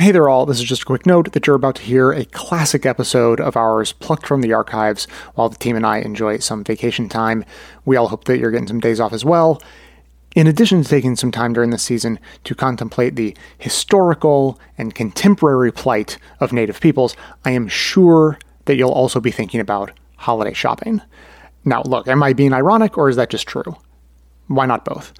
[0.00, 0.46] Hey there, all.
[0.46, 3.54] This is just a quick note that you're about to hear a classic episode of
[3.54, 7.44] ours plucked from the archives while the team and I enjoy some vacation time.
[7.84, 9.62] We all hope that you're getting some days off as well.
[10.34, 15.70] In addition to taking some time during this season to contemplate the historical and contemporary
[15.70, 17.14] plight of Native peoples,
[17.44, 21.02] I am sure that you'll also be thinking about holiday shopping.
[21.66, 23.76] Now, look, am I being ironic or is that just true?
[24.46, 25.12] Why not both?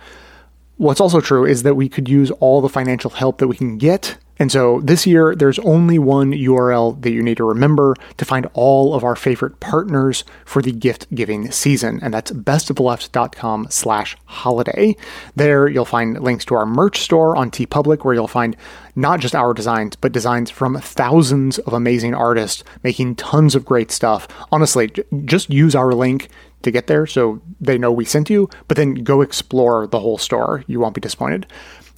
[0.78, 3.76] What's also true is that we could use all the financial help that we can
[3.76, 8.24] get and so this year, there's only one URL that you need to remember to
[8.24, 14.16] find all of our favorite partners for the gift giving season, and that's bestoftheleft.com slash
[14.24, 14.96] holiday.
[15.36, 18.56] There, you'll find links to our merch store on TeePublic, where you'll find
[18.96, 23.90] not just our designs, but designs from thousands of amazing artists making tons of great
[23.90, 24.26] stuff.
[24.50, 24.90] Honestly,
[25.26, 26.30] just use our link
[26.62, 30.18] to get there so they know we sent you, but then go explore the whole
[30.18, 30.64] store.
[30.66, 31.46] You won't be disappointed.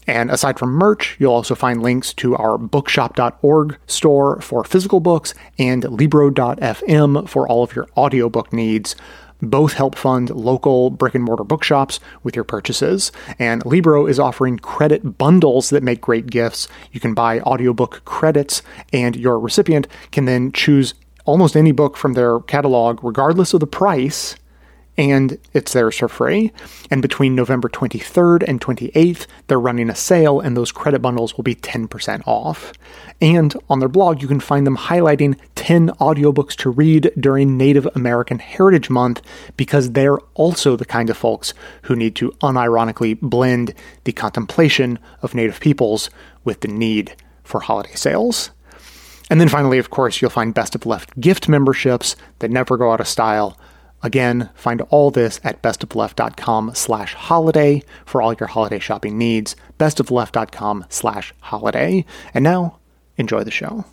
[0.07, 5.35] And aside from merch, you'll also find links to our bookshop.org store for physical books
[5.59, 8.97] and libro.fm for all of your audiobook needs.
[9.41, 13.11] Both help fund local brick and mortar bookshops with your purchases.
[13.41, 16.69] And Libro is offering credit bundles that make great gifts.
[16.93, 22.13] You can buy audiobook credits, and your recipient can then choose almost any book from
[22.13, 24.37] their catalog, regardless of the price,
[24.97, 26.53] and it's theirs for free.
[26.91, 31.45] And between November 23rd and 28th, they're running a sale, and those credit bundles will
[31.45, 32.73] be 10% off.
[33.21, 37.89] And on their blog, you can find them highlighting 10 audiobooks to read during Native
[37.95, 39.23] American Heritage Month
[39.57, 45.35] because they're also the kind of folks who need to unironically blend the contemplation of
[45.35, 46.11] Native peoples
[46.45, 48.51] with the need for holiday sales.
[49.31, 52.93] And then finally, of course, you'll find Best of Left gift memberships that never go
[52.93, 53.57] out of style
[54.03, 59.55] Again, find all this at bestoftheleft.com slash holiday for all your holiday shopping needs.
[59.79, 62.05] Bestoftheleft.com slash holiday.
[62.35, 62.79] And now,
[63.17, 63.85] enjoy the show.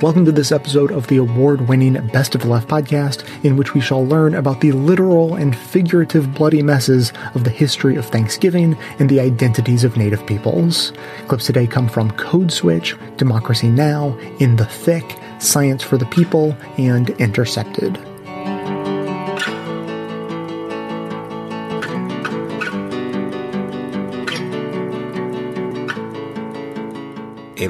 [0.00, 3.80] Welcome to this episode of the award winning Best of Left podcast, in which we
[3.80, 9.10] shall learn about the literal and figurative bloody messes of the history of Thanksgiving and
[9.10, 10.92] the identities of Native peoples.
[11.26, 16.56] Clips today come from Code Switch, Democracy Now!, In the Thick, Science for the People,
[16.76, 17.98] and Intercepted.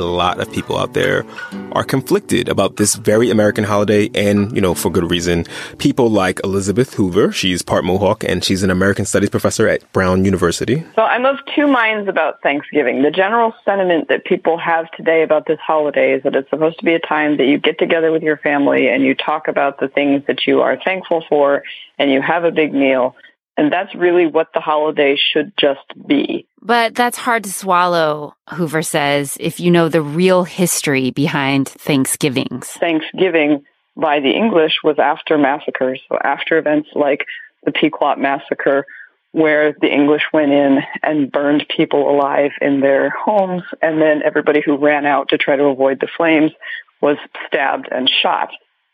[0.00, 1.24] a lot of people out there
[1.72, 5.44] are conflicted about this very American holiday and, you know, for good reason.
[5.78, 10.24] People like Elizabeth Hoover, she's part Mohawk and she's an American Studies professor at Brown
[10.24, 10.84] University.
[10.94, 13.02] So I'm of two minds about Thanksgiving.
[13.02, 16.84] The general sentiment that people have today about this holiday is that it's supposed to
[16.84, 19.88] be a time that you get together with your family and you talk about the
[19.88, 21.62] things that you are thankful for
[21.98, 23.14] and you have a big meal.
[23.56, 26.47] And that's really what the holiday should just be.
[26.60, 32.66] But that's hard to swallow, Hoover says, if you know the real history behind Thanksgivings.
[32.66, 33.64] Thanksgiving
[33.96, 37.24] by the English was after massacres, so after events like
[37.64, 38.86] the Pequot massacre,
[39.32, 44.60] where the English went in and burned people alive in their homes, and then everybody
[44.64, 46.52] who ran out to try to avoid the flames
[47.00, 48.50] was stabbed and shot.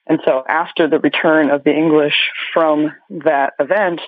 [0.07, 2.17] And so after the return of the English
[2.53, 4.01] from that event,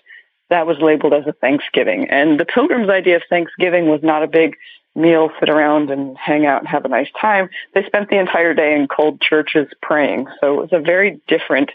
[0.50, 2.08] that was labeled as a Thanksgiving.
[2.08, 4.56] And the Pilgrims' idea of Thanksgiving was not a big
[4.94, 7.50] meal, sit around and hang out and have a nice time.
[7.74, 10.28] They spent the entire day in cold churches praying.
[10.40, 11.70] So it was a very different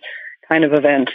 [0.48, 1.12] kind of event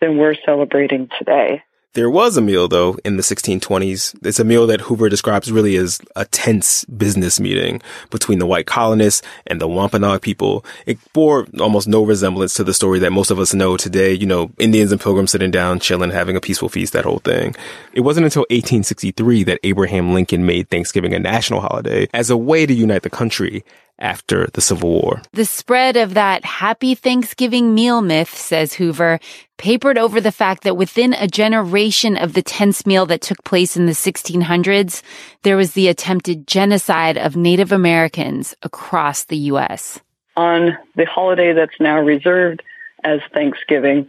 [0.00, 1.62] than we're celebrating today.
[1.94, 4.14] There was a meal though in the 1620s.
[4.24, 8.66] It's a meal that Hoover describes really as a tense business meeting between the white
[8.66, 10.64] colonists and the Wampanoag people.
[10.86, 14.12] It bore almost no resemblance to the story that most of us know today.
[14.12, 17.56] You know, Indians and pilgrims sitting down, chilling, having a peaceful feast, that whole thing.
[17.92, 22.66] It wasn't until 1863 that Abraham Lincoln made Thanksgiving a national holiday as a way
[22.66, 23.64] to unite the country
[24.00, 25.22] after the Civil War.
[25.32, 29.20] The spread of that happy Thanksgiving meal myth, says Hoover,
[29.58, 33.76] papered over the fact that within a generation of the tense meal that took place
[33.76, 35.02] in the 1600s,
[35.42, 40.00] there was the attempted genocide of Native Americans across the U.S.
[40.36, 42.62] On the holiday that's now reserved
[43.04, 44.08] as Thanksgiving,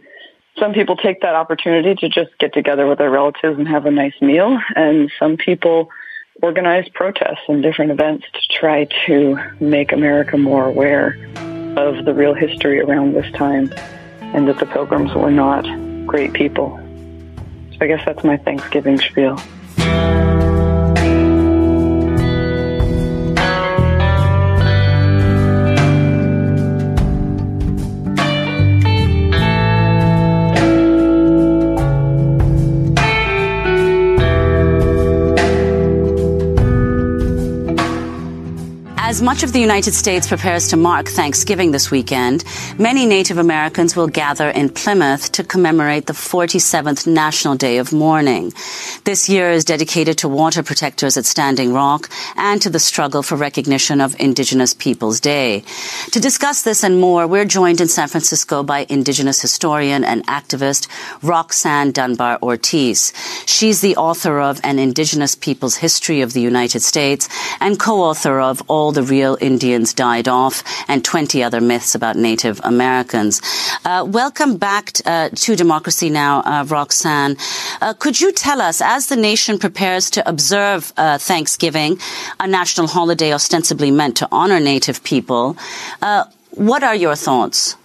[0.58, 3.90] some people take that opportunity to just get together with their relatives and have a
[3.90, 5.90] nice meal, and some people
[6.42, 11.16] organize protests and different events to try to make America more aware
[11.76, 13.72] of the real history around this time
[14.20, 15.64] and that the pilgrims were not
[16.06, 16.78] great people.
[17.70, 19.40] So I guess that's my Thanksgiving spiel.
[39.22, 42.42] As much of the United States prepares to mark Thanksgiving this weekend,
[42.76, 48.52] many Native Americans will gather in Plymouth to commemorate the 47th National Day of Mourning.
[49.04, 53.36] This year is dedicated to water protectors at Standing Rock and to the struggle for
[53.36, 55.62] recognition of Indigenous Peoples Day.
[56.10, 60.88] To discuss this and more, we're joined in San Francisco by Indigenous historian and activist
[61.22, 63.12] Roxanne Dunbar Ortiz.
[63.46, 67.28] She's the author of An Indigenous Peoples History of the United States
[67.60, 72.62] and co-author of All the Real Indians Died Off and 20 Other Myths About Native
[72.64, 73.42] Americans.
[73.84, 77.36] Uh, welcome back uh, to Democracy Now, uh, Roxanne.
[77.82, 81.98] Uh, could you tell us, as the nation prepares to observe uh, Thanksgiving,
[82.40, 85.58] a national holiday ostensibly meant to honor Native people,
[86.00, 87.76] uh, what are your thoughts?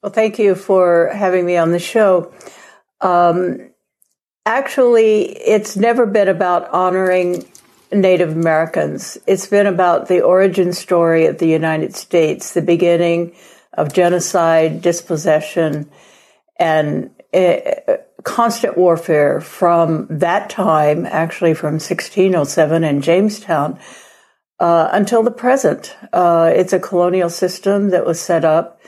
[0.00, 2.32] Well, thank you for having me on the show.
[3.00, 3.70] Um,
[4.46, 7.44] actually, it's never been about honoring
[7.92, 9.18] Native Americans.
[9.26, 13.34] It's been about the origin story of the United States, the beginning
[13.72, 15.90] of genocide, dispossession,
[16.58, 17.58] and uh,
[18.24, 23.78] constant warfare from that time, actually from 1607 in Jamestown,
[24.60, 25.96] uh, until the present.
[26.12, 28.80] Uh, it's a colonial system that was set up.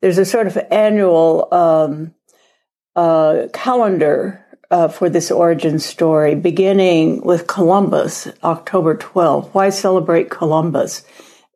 [0.00, 2.14] There's a sort of annual um,
[2.96, 9.54] uh, calendar uh, for this origin story, beginning with Columbus, October 12.
[9.54, 11.02] Why celebrate Columbus?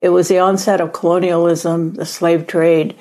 [0.02, 2.96] It was the onset of colonialism, the slave trade,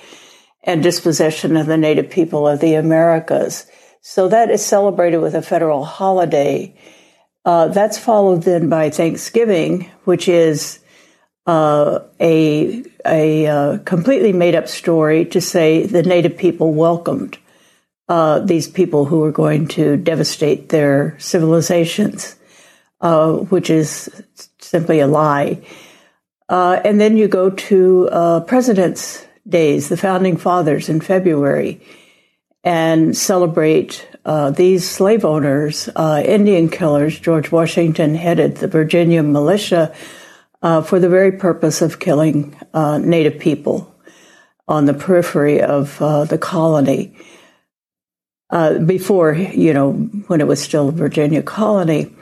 [0.64, 3.66] and dispossession of the native people of the Americas.
[4.02, 6.76] So that is celebrated with a federal holiday.
[7.44, 10.80] Uh, that's followed then by Thanksgiving, which is
[11.46, 17.38] uh, a a uh, completely made up story to say the native people welcomed
[18.14, 22.36] uh, these people who were going to devastate their civilizations,
[23.02, 24.08] uh, which is
[24.60, 25.60] simply a lie.
[26.48, 31.82] Uh, and then you go to uh, President's Days, the Founding Fathers in February,
[32.64, 37.20] and celebrate uh, these slave owners, uh, Indian killers.
[37.20, 39.92] George Washington headed the Virginia militia
[40.62, 43.92] for the very purpose of killing Native people
[44.68, 47.18] on the periphery of the colony
[48.54, 49.94] uh, before, you know,
[50.28, 52.14] when it was still a Virginia colony.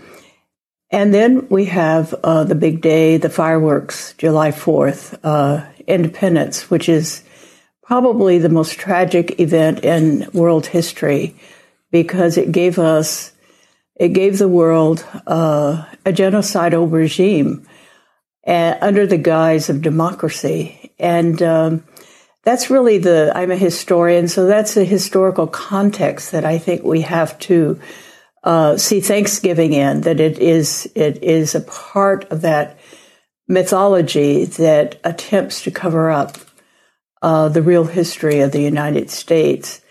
[0.89, 6.87] And then we have uh, the big day, the fireworks, July 4th, uh, Independence, which
[6.87, 7.21] is
[7.83, 11.35] probably the most tragic event in world history
[11.91, 13.33] because it gave us,
[13.97, 17.67] it gave the world uh, a genocidal regime
[18.47, 20.93] uh, under the guise of democracy.
[20.97, 21.83] And um,
[22.43, 27.01] that's really the, I'm a historian, so that's the historical context that I think we
[27.01, 27.79] have to
[28.43, 32.79] uh, see Thanksgiving in, that it is, it is a part of that
[33.47, 36.37] mythology that attempts to cover up
[37.21, 39.81] uh, the real history of the United States.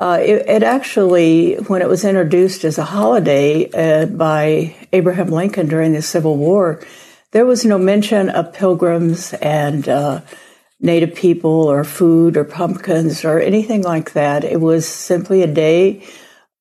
[0.00, 5.68] Uh, it, it, actually, when it was introduced as a holiday uh, by Abraham Lincoln
[5.68, 6.82] during the Civil War,
[7.32, 10.20] there was no mention of pilgrims and uh,
[10.84, 14.44] native people or food or pumpkins or anything like that.
[14.44, 16.04] It was simply a day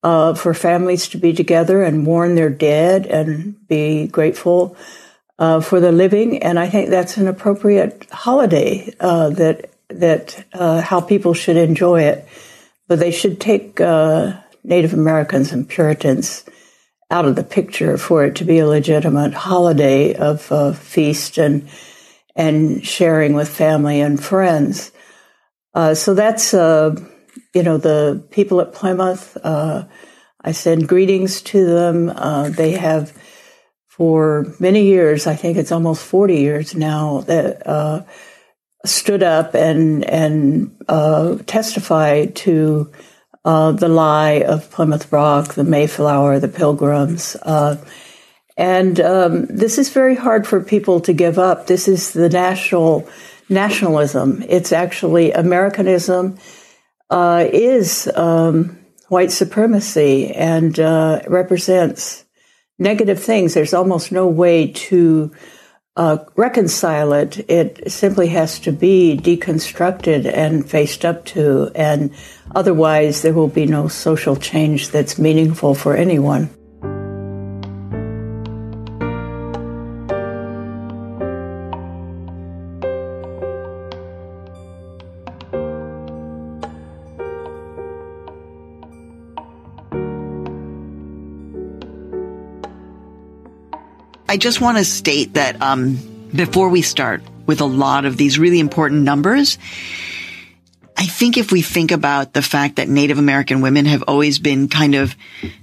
[0.02, 4.78] uh, for families to be together and mourn their dead and be grateful
[5.38, 6.42] uh, for the living.
[6.42, 12.04] And I think that's an appropriate holiday uh, that that uh, how people should enjoy
[12.04, 12.26] it.
[12.88, 16.46] But they should take uh, Native Americans and Puritans
[17.12, 21.70] out of the picture for it to be a legitimate holiday of feast and
[22.36, 24.92] and sharing with family and friends.
[25.74, 26.96] Uh, so that's, uh,
[27.54, 29.38] you know, the people at Plymouth.
[29.44, 29.86] Uh,
[30.42, 32.10] I send greetings to them.
[32.10, 33.14] Uh, they have,
[33.88, 38.04] for many years, I think it's almost 40 years now, that uh,
[38.86, 42.92] stood up and, and uh, testified to
[43.44, 47.36] the lie of Plymouth Rock, the Mayflower, the Pilgrims.
[48.58, 51.68] And um, this is very hard for people to give up.
[51.68, 53.08] This is the national
[53.50, 54.44] nationalism.
[54.48, 56.38] It's actually Americanism
[57.10, 58.78] uh, is um,
[59.10, 62.26] white supremacy and uh, represents
[62.80, 63.54] negative things.
[63.54, 65.32] There's almost no way to
[65.96, 67.50] uh, reconcile it.
[67.50, 72.12] It simply has to be deconstructed and faced up to, and
[72.56, 76.50] otherwise there will be no social change that's meaningful for anyone.
[94.34, 96.00] I just want to state that um,
[96.36, 99.60] before we start with a lot of these really important numbers,
[100.98, 104.70] I think if we think about the fact that Native American women have always been
[104.70, 105.16] kind of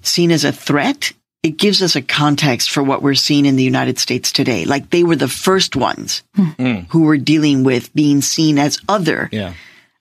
[0.03, 1.13] seen as a threat,
[1.43, 4.67] it gives us a context for what we're seeing in the United States today.
[4.67, 6.87] Like they were the first ones mm.
[6.91, 9.55] who were dealing with being seen as other yeah.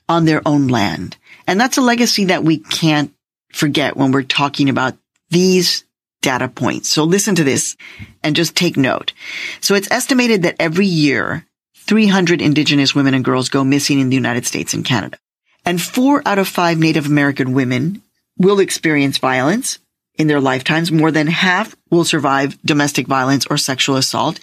[0.08, 1.18] on their own land.
[1.48, 3.16] And that's a legacy that we can't
[3.52, 4.96] forget when we're talking about
[5.32, 5.86] these
[6.22, 6.90] data points.
[6.90, 7.76] So listen to this
[8.24, 9.14] and just take note.
[9.62, 11.46] So it's estimated that every year
[11.76, 15.18] 300 indigenous women and girls go missing in the United States and Canada.
[15.66, 18.02] And four out of five Native American women
[18.38, 19.80] will experience violence
[20.20, 20.92] in their lifetimes.
[20.92, 24.40] More than half will survive domestic violence or sexual assault.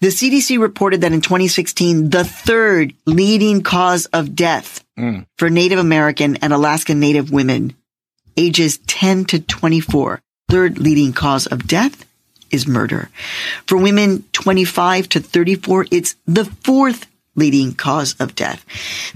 [0.00, 5.26] The CDC reported that in 2016, the third leading cause of death mm.
[5.36, 7.76] for Native American and Alaska Native women
[8.36, 12.04] ages 10 to 24, third leading cause of death
[12.50, 13.08] is murder.
[13.66, 18.64] For women 25 to 34, it's the fourth leading cause of death.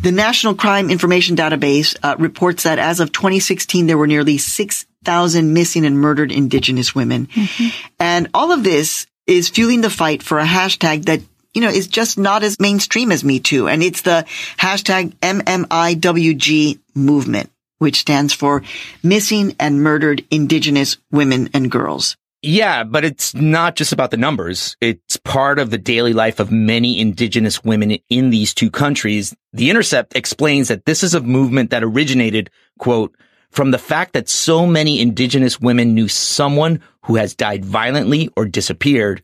[0.00, 5.52] The National Crime Information Database uh, reports that as of 2016, there were nearly 6,000
[5.52, 7.26] missing and murdered Indigenous women.
[7.26, 7.68] Mm-hmm.
[7.98, 11.20] And all of this is fueling the fight for a hashtag that
[11.54, 13.68] you know, is just not as mainstream as Me Too.
[13.68, 14.26] And it's the
[14.58, 18.62] hashtag MMIWG movement, which stands for
[19.02, 22.16] Missing and Murdered Indigenous Women and Girls.
[22.46, 24.76] Yeah, but it's not just about the numbers.
[24.82, 29.34] It's part of the daily life of many indigenous women in these two countries.
[29.54, 33.16] The Intercept explains that this is a movement that originated, quote,
[33.50, 38.44] from the fact that so many indigenous women knew someone who has died violently or
[38.44, 39.22] disappeared,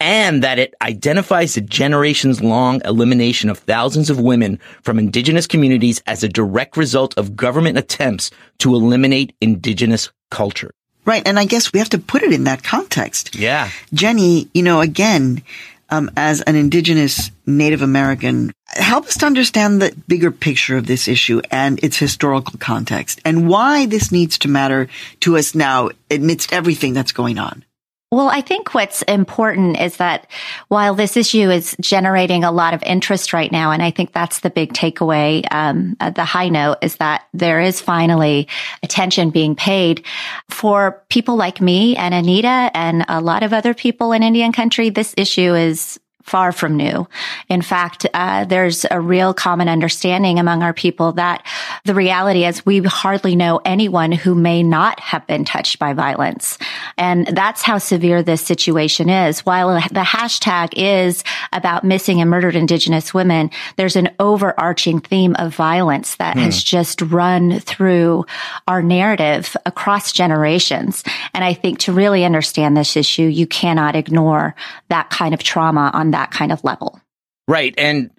[0.00, 6.02] and that it identifies the generations long elimination of thousands of women from indigenous communities
[6.06, 10.70] as a direct result of government attempts to eliminate indigenous culture.
[11.04, 11.26] Right.
[11.26, 13.36] And I guess we have to put it in that context.
[13.36, 13.70] Yeah.
[13.92, 15.42] Jenny, you know, again,
[15.88, 21.06] um, as an indigenous Native American, help us to understand the bigger picture of this
[21.06, 24.88] issue and its historical context and why this needs to matter
[25.20, 27.64] to us now amidst everything that's going on.
[28.12, 30.28] Well, I think what's important is that
[30.68, 34.40] while this issue is generating a lot of interest right now, and I think that's
[34.40, 38.46] the big takeaway, um, the high note is that there is finally
[38.84, 40.06] attention being paid
[40.48, 44.88] for people like me and Annita and a lot of other people in Indian country.
[44.88, 47.08] This issue is far from new.
[47.48, 51.46] In fact, uh, there's a real common understanding among our people that
[51.84, 56.58] the reality is we hardly know anyone who may not have been touched by violence.
[56.98, 59.46] And that's how severe this situation is.
[59.46, 65.54] While the hashtag is about missing and murdered indigenous women, there's an overarching theme of
[65.54, 66.42] violence that hmm.
[66.42, 68.26] has just run through
[68.66, 71.04] our narrative across generations.
[71.34, 74.56] And I think to really understand this issue, you cannot ignore
[74.88, 76.98] that kind of trauma on that kind of level.
[77.46, 77.74] Right.
[77.76, 78.10] And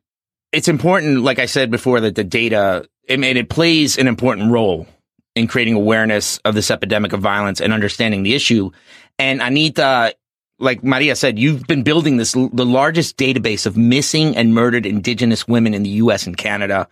[0.51, 4.87] it's important, like I said before, that the data, it, it plays an important role
[5.35, 8.69] in creating awareness of this epidemic of violence and understanding the issue.
[9.17, 10.13] And Annita,
[10.59, 15.47] like Maria said, you've been building this, the largest database of missing and murdered indigenous
[15.47, 16.87] women in the US and Canada.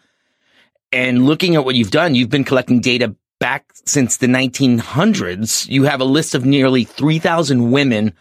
[0.92, 5.68] And looking at what you've done, you've been collecting data back since the 1900s.
[5.70, 8.14] You have a list of nearly 3,000 women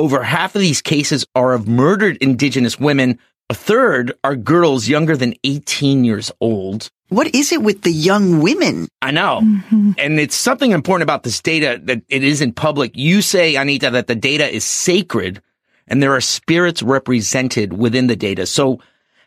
[0.00, 3.18] over half of these cases are of murdered indigenous women.
[3.50, 6.90] A third are girls younger than 18 years old.
[7.10, 8.88] What is it with the young women?
[9.02, 9.40] I know.
[9.42, 9.92] Mm-hmm.
[9.98, 12.92] And it's something important about this data that it isn't public.
[12.94, 15.42] You say, Annita, that the data is sacred
[15.86, 18.46] and there are spirits represented within the data.
[18.46, 18.80] So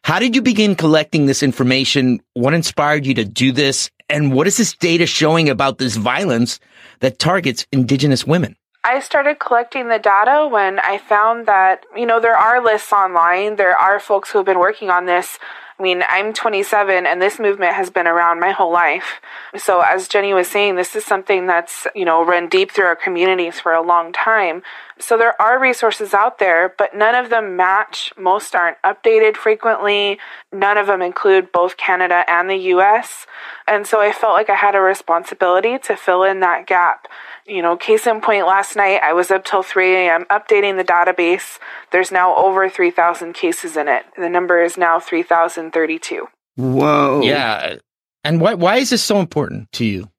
[0.04, 2.20] how did you begin collecting this information?
[2.34, 3.92] What inspired you to do this?
[4.10, 6.60] And what is this data showing about this violence
[7.02, 8.56] that targets indigenous women?
[8.86, 13.56] I started collecting the data when I found that, you know, there are lists online.
[13.56, 15.40] There are folks who have been working on this.
[15.80, 19.22] I mean, I'm 27 and this movement has been around my whole life.
[19.58, 22.96] So as Jenny was saying, this is something that's, you know, run deep through our
[22.96, 24.64] communities for a long time.
[25.00, 28.14] So there are resources out there, but none of them match.
[28.18, 30.20] Most aren't updated frequently.
[30.52, 33.26] None of them include both Canada and the US.
[33.68, 37.08] And so I felt like I had a responsibility to fill in that gap.
[37.46, 40.26] You know, case in point, last night I was up till 3 a.m.
[40.30, 41.60] updating the database.
[41.92, 44.06] There's now over 3,000 cases in it.
[44.18, 46.28] The number is now 3,032.
[46.56, 47.22] Whoa.
[47.22, 47.78] Yeah.
[48.24, 50.10] And why, why is this so important to you?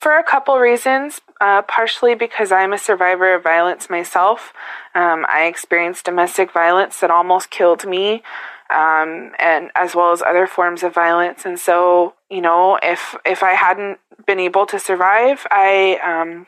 [0.00, 1.20] For a couple reasons.
[1.40, 4.52] Uh, partially because I'm a survivor of violence myself.
[4.94, 8.22] Um, I experienced domestic violence that almost killed me.
[8.70, 11.44] Um, and as well as other forms of violence.
[11.44, 16.46] And so, you know, if if I hadn't been able to survive, I um,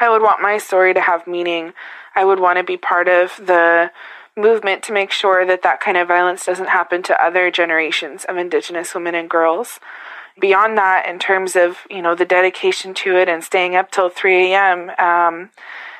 [0.00, 1.74] I would want my story to have meaning.
[2.16, 3.90] I would want to be part of the
[4.36, 8.36] movement to make sure that that kind of violence doesn't happen to other generations of
[8.36, 9.78] Indigenous women and girls.
[10.40, 14.08] Beyond that, in terms of you know the dedication to it and staying up till
[14.08, 15.50] 3 a.m., um,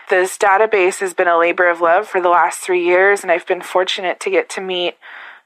[0.09, 3.47] this database has been a labor of love for the last three years, and I've
[3.47, 4.97] been fortunate to get to meet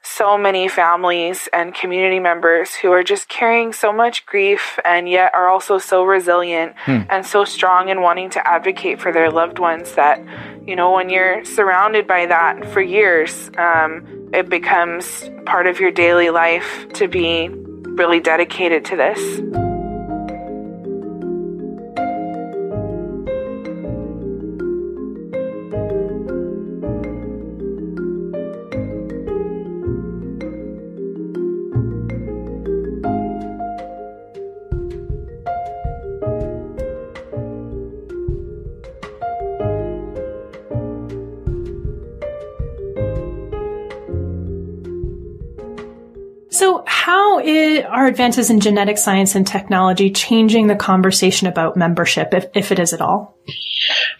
[0.05, 5.33] so many families and community members who are just carrying so much grief and yet
[5.33, 7.01] are also so resilient hmm.
[7.09, 10.23] and so strong in wanting to advocate for their loved ones that,
[10.65, 15.91] you know, when you're surrounded by that for years, um, it becomes part of your
[15.91, 19.64] daily life to be really dedicated to this.
[46.61, 52.79] Are advances in genetic science and technology changing the conversation about membership, if, if it
[52.79, 53.37] is at all?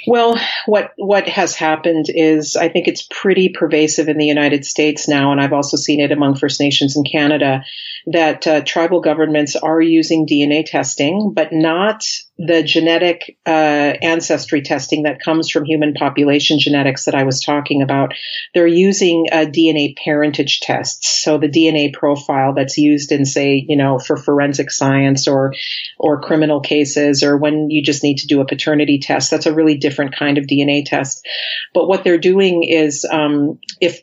[0.08, 5.08] Well, what what has happened is I think it's pretty pervasive in the United States
[5.08, 7.63] now, and I've also seen it among First Nations in Canada
[8.08, 12.04] that uh, tribal governments are using DNA testing, but not
[12.38, 17.82] the genetic uh, ancestry testing that comes from human population genetics that I was talking
[17.82, 18.13] about.
[18.54, 23.77] They're using uh, DNA parentage tests, so the DNA profile that's used in, say, you
[23.77, 25.54] know, for forensic science or
[25.98, 29.32] or criminal cases, or when you just need to do a paternity test.
[29.32, 31.25] That's a really different kind of DNA test.
[31.74, 34.01] But what they're doing is, um, if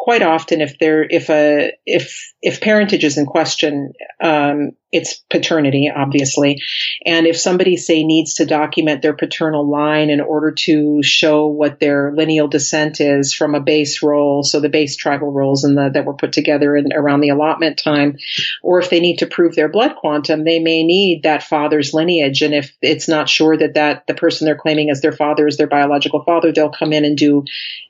[0.00, 5.90] quite often if there if a if if parentage is in question um, it's paternity,
[5.94, 6.60] obviously.
[7.06, 11.78] And if somebody, say, needs to document their paternal line in order to show what
[11.78, 16.04] their lineal descent is from a base roll, so the base tribal rolls the, that
[16.04, 18.18] were put together in, around the allotment time,
[18.62, 22.42] or if they need to prove their blood quantum, they may need that father's lineage.
[22.42, 25.56] And if it's not sure that, that the person they're claiming as their father is
[25.56, 27.44] their biological father, they'll come in and do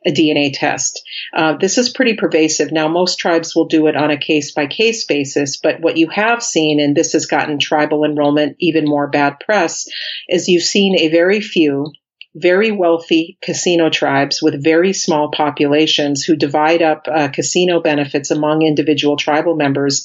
[0.06, 1.02] a DNA test.
[1.34, 2.72] Uh, this is pretty pervasive.
[2.72, 6.08] Now, most tribes will do it on a case by case basis, but what you
[6.08, 9.86] have seen in and this has gotten tribal enrollment even more bad press,
[10.28, 11.92] is you've seen a very few
[12.34, 18.62] very wealthy casino tribes with very small populations who divide up uh, casino benefits among
[18.62, 20.04] individual tribal members.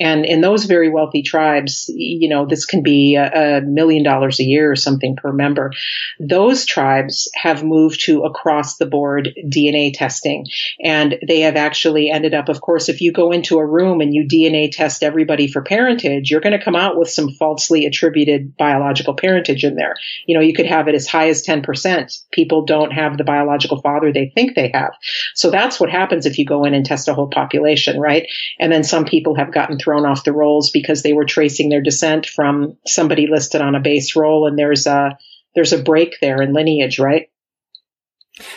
[0.00, 4.40] And in those very wealthy tribes, you know, this can be a, a million dollars
[4.40, 5.72] a year or something per member.
[6.18, 10.46] Those tribes have moved to across the board DNA testing.
[10.82, 14.12] And they have actually ended up, of course, if you go into a room and
[14.12, 18.56] you DNA test everybody for parentage, you're going to come out with some falsely attributed
[18.56, 19.94] biological parentage in there.
[20.26, 23.24] You know, you could have it as high as 10 percent people don't have the
[23.24, 24.92] biological father they think they have.
[25.34, 28.26] So that's what happens if you go in and test a whole population, right?
[28.58, 31.82] And then some people have gotten thrown off the rolls because they were tracing their
[31.82, 35.18] descent from somebody listed on a base roll and there's a,
[35.54, 37.28] there's a break there in lineage, right?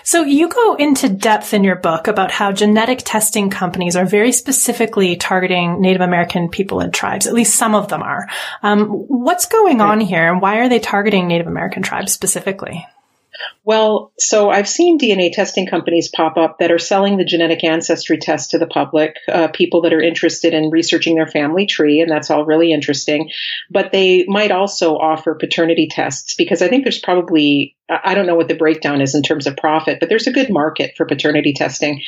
[0.03, 4.31] So you go into depth in your book about how genetic testing companies are very
[4.31, 7.27] specifically targeting Native American people and tribes.
[7.27, 8.27] At least some of them are.
[8.63, 12.87] Um, what's going on here, and why are they targeting Native American tribes specifically?
[13.63, 18.17] Well, so I've seen DNA testing companies pop up that are selling the genetic ancestry
[18.17, 22.09] test to the public, uh, people that are interested in researching their family tree, and
[22.09, 23.29] that's all really interesting.
[23.69, 28.35] But they might also offer paternity tests because I think there's probably I don't know
[28.35, 31.53] what the breakdown is in terms of profit, but there's a good market for paternity
[31.53, 32.01] testing,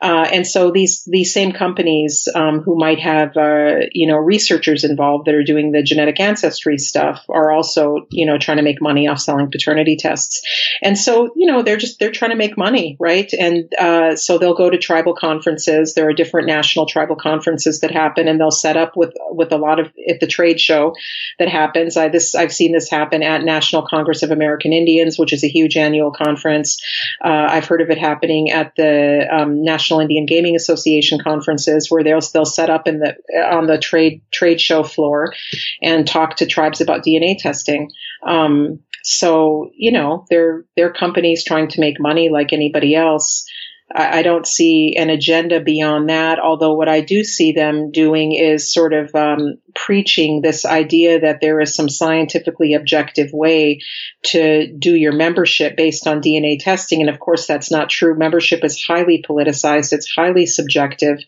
[0.00, 4.84] uh, and so these these same companies um, who might have uh, you know researchers
[4.84, 8.80] involved that are doing the genetic ancestry stuff are also you know trying to make
[8.80, 10.40] money off selling paternity tests,
[10.82, 13.30] and so you know they're just they're trying to make money, right?
[13.34, 15.92] And uh, so they'll go to tribal conferences.
[15.92, 19.58] There are different national tribal conferences that happen, and they'll set up with with a
[19.58, 20.94] lot of at the trade show
[21.38, 21.98] that happens.
[21.98, 25.48] I this I've seen this happen at National Congress of American Indians which is a
[25.48, 26.80] huge annual conference.
[27.20, 32.04] Uh, I've heard of it happening at the um, National Indian Gaming Association conferences, where
[32.04, 33.16] they'll they'll set up in the
[33.52, 35.34] on the trade trade show floor
[35.82, 37.90] and talk to tribes about DNA testing.
[38.24, 43.44] Um, so you know, they're they're companies trying to make money like anybody else.
[43.94, 46.40] I, don't see an agenda beyond that.
[46.40, 51.40] Although what I do see them doing is sort of um, preaching this idea that
[51.40, 53.78] there is some scientifically objective way
[54.24, 57.00] to do your membership based on DNA testing.
[57.00, 58.18] And of course, that's not true.
[58.18, 59.92] Membership is highly politicized.
[59.92, 61.18] It's highly subjective.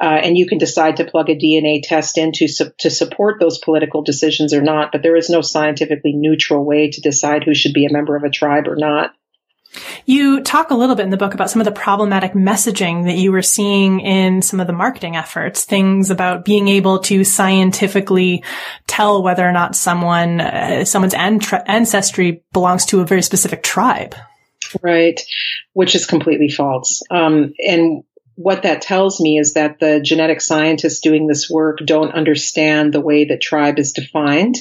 [0.00, 3.38] Uh, and you can decide to plug a DNA test in to, su- to support
[3.38, 4.90] those political decisions or not.
[4.90, 8.24] But there is no scientifically neutral way to decide who should be a member of
[8.24, 9.14] a tribe or not.
[10.04, 13.16] You talk a little bit in the book about some of the problematic messaging that
[13.16, 18.42] you were seeing in some of the marketing efforts, things about being able to scientifically
[18.86, 24.14] tell whether or not someone, uh, someone's ancestry belongs to a very specific tribe.
[24.82, 25.20] Right,
[25.72, 27.02] which is completely false.
[27.10, 28.02] Um, and
[28.42, 33.00] what that tells me is that the genetic scientists doing this work don't understand the
[33.00, 34.56] way that tribe is defined.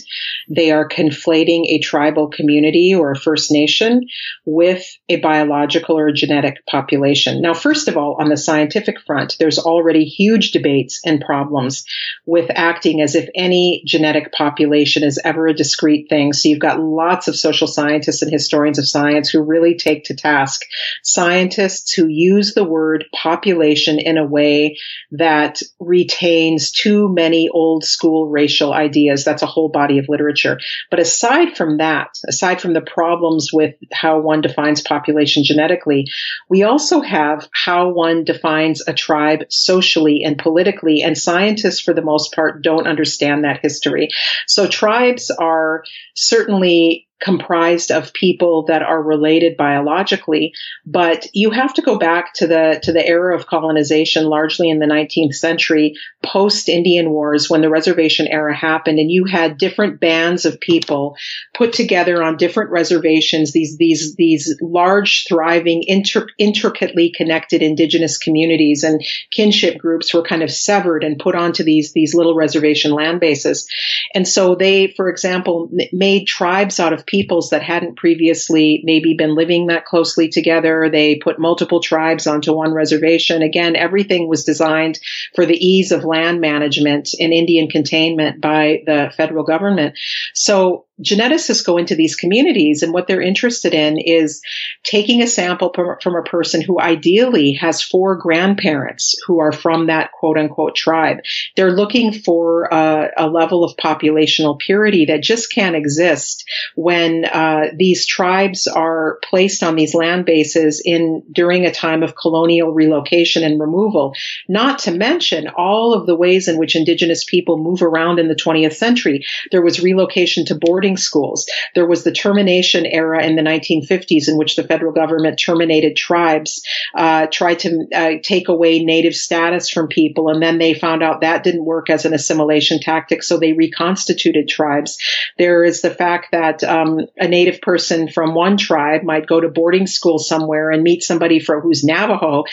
[0.50, 4.08] They are conflating a tribal community or a First Nation
[4.44, 7.42] with a biological or genetic population.
[7.42, 11.86] Now, first of all, on the scientific front, there's already huge debates and problems
[12.26, 16.34] with acting as if any genetic population is ever a discrete thing.
[16.34, 20.18] So you've got lots of social scientists and historians of science who really take to
[20.18, 20.64] task
[21.02, 24.78] scientists who use the word population in a way
[25.12, 29.26] that retains too many old school racial ideas.
[29.26, 30.60] That's a whole body of literature.
[30.90, 36.06] But aside from that, aside from the problems with how one defines population genetically,
[36.50, 41.02] we also have how one defines a tribe socially and politically.
[41.02, 44.10] And scientists, for the most part, don't understand that history.
[44.48, 45.84] So tribes are
[46.16, 50.54] certainly comprised of people that are related biologically,
[50.86, 54.80] but you have to go back to the to the era of colonization, largely in
[54.80, 60.00] the 19th century, post Indian Wars, when the reservation era happened, and you had different
[60.00, 61.16] bands of people
[61.54, 63.52] put together on different reservations.
[63.52, 70.44] These these these large, thriving, inter- intricately connected indigenous communities and kinship groups were kind
[70.44, 73.68] of severed and put onto these these little reservation land bases,
[74.16, 79.36] and so they, for example, made tribes out of peoples that hadn't previously maybe been
[79.36, 80.90] living that closely together.
[80.92, 83.42] They put multiple tribes onto one reservation.
[83.42, 85.00] Again, everything was designed
[85.36, 89.98] for the ease of land management and Indian containment by the federal government.
[90.36, 94.42] So geneticists go into these communities and what they're interested in is
[94.84, 100.12] taking a sample from a person who ideally has four grandparents who are from that
[100.12, 101.20] quote unquote tribe.
[101.56, 107.68] They're looking for a, a level of populational purity that just can't exist when uh,
[107.76, 113.44] these tribes are placed on these land bases in during a time of colonial relocation
[113.44, 114.14] and removal.
[114.48, 118.36] Not to mention all of the ways in which indigenous people move around in the
[118.36, 119.26] 20th century.
[119.52, 121.46] There was relocation to boarding boarding schools.
[121.76, 126.62] There was the termination era in the 1950s in which the federal government terminated tribes,
[126.96, 131.22] uh, tried to uh, take away native status from people, and then they found out
[131.22, 134.98] that didn't work as an assimilation tactic, so they reconstituted tribes.
[135.38, 139.50] There is the fact that um, a native person from one tribe might go to
[139.50, 142.44] boarding school somewhere and meet somebody for who's Navajo,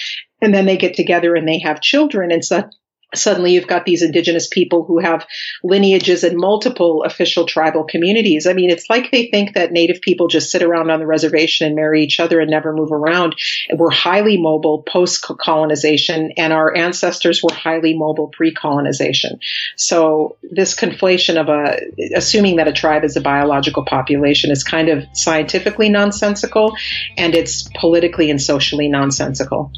[0.40, 2.68] and then they get together and they have children, and so
[3.14, 5.26] suddenly you've got these indigenous people who have
[5.62, 8.46] lineages in multiple official tribal communities.
[8.46, 11.66] I mean, it's like they think that native people just sit around on the reservation
[11.66, 13.36] and marry each other and never move around.
[13.72, 19.38] We're highly mobile post colonization and our ancestors were highly mobile pre colonization.
[19.76, 21.78] So this conflation of a,
[22.16, 26.76] assuming that a tribe is a biological population is kind of scientifically nonsensical
[27.16, 29.72] and it's politically and socially nonsensical.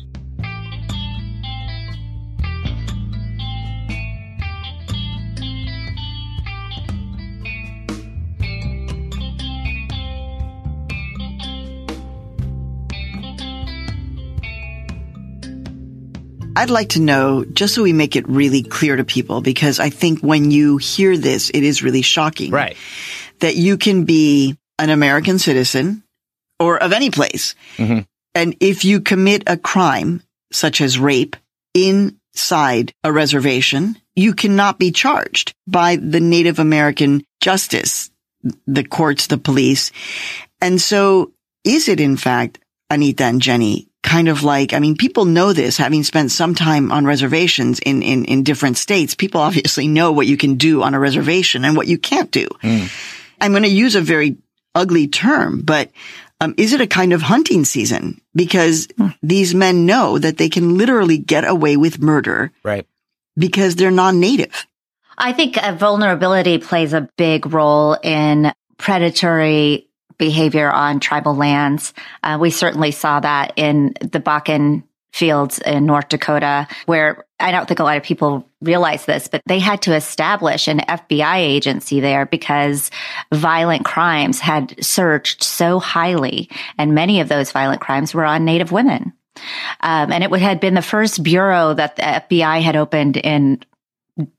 [16.58, 19.90] I'd like to know, just so we make it really clear to people, because I
[19.90, 22.50] think when you hear this, it is really shocking.
[22.50, 22.76] Right.
[23.38, 26.02] That you can be an American citizen
[26.58, 27.54] or of any place.
[27.76, 28.00] Mm-hmm.
[28.34, 31.36] And if you commit a crime such as rape
[31.74, 38.10] inside a reservation, you cannot be charged by the Native American justice,
[38.66, 39.92] the courts, the police.
[40.60, 41.30] And so
[41.62, 42.58] is it in fact,
[42.90, 46.90] Annita and Jenny, kind of like, I mean, people know this, having spent some time
[46.90, 49.14] on reservations in, in, in different states.
[49.14, 52.48] People obviously know what you can do on a reservation and what you can't do.
[52.62, 52.90] Mm.
[53.40, 54.36] I'm going to use a very
[54.74, 55.90] ugly term, but
[56.40, 58.20] um, is it a kind of hunting season?
[58.34, 59.14] Because mm.
[59.22, 62.52] these men know that they can literally get away with murder.
[62.62, 62.86] Right.
[63.36, 64.66] Because they're non-native.
[65.18, 69.87] I think vulnerability plays a big role in predatory
[70.18, 71.94] behavior on tribal lands.
[72.22, 77.66] Uh, we certainly saw that in the Bakken fields in North Dakota, where I don't
[77.66, 82.00] think a lot of people realize this, but they had to establish an FBI agency
[82.00, 82.90] there because
[83.32, 86.50] violent crimes had surged so highly.
[86.76, 89.12] And many of those violent crimes were on Native women.
[89.80, 93.60] Um, and it had been the first bureau that the FBI had opened in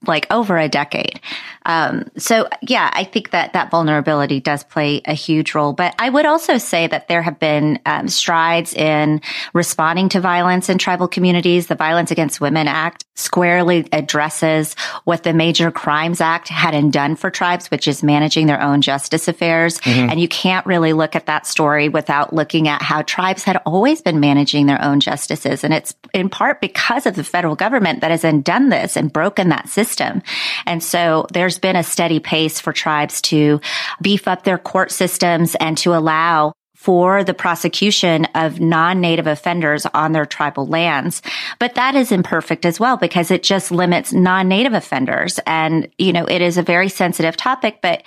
[0.06, 1.22] like over a decade.
[1.70, 5.72] Um, so yeah, I think that that vulnerability does play a huge role.
[5.72, 9.22] But I would also say that there have been um, strides in
[9.54, 11.68] responding to violence in tribal communities.
[11.68, 17.30] The Violence Against Women Act squarely addresses what the Major Crimes Act hadn't done for
[17.30, 19.80] tribes, which is managing their own justice affairs.
[19.82, 20.10] Mm-hmm.
[20.10, 24.02] And you can't really look at that story without looking at how tribes had always
[24.02, 25.64] been managing their own justices.
[25.64, 29.50] And it's in part because of the federal government that has done this and broken
[29.50, 30.24] that system.
[30.66, 33.62] And so there's been a steady pace for tribes to
[34.02, 40.14] beef up their court systems and to allow for the prosecution of non-native offenders on
[40.14, 41.22] their tribal lands.
[41.60, 45.42] But that is imperfect as well because it just limits non-native offenders.
[45.46, 48.04] And, you know, it is a very sensitive topic, but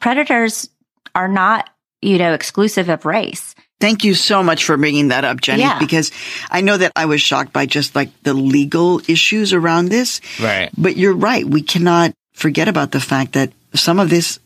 [0.00, 0.70] predators
[1.14, 1.68] are not,
[2.00, 3.54] you know, exclusive of race.
[3.78, 5.78] Thank you so much for bringing that up, Jenny, yeah.
[5.78, 6.10] because
[6.50, 10.22] I know that I was shocked by just like the legal issues around this.
[10.40, 10.70] Right.
[10.78, 11.44] But you're right.
[11.44, 14.38] We cannot forget about the fact that some of this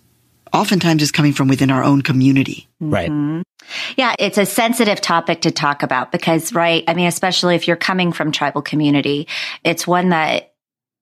[0.52, 2.68] oftentimes is coming from within our own community.
[2.80, 3.10] Right.
[3.10, 3.42] Mm-hmm.
[3.96, 7.76] Yeah, it's a sensitive topic to talk about because, right, I mean, especially if you're
[7.76, 9.28] coming from tribal community,
[9.64, 10.54] it's one that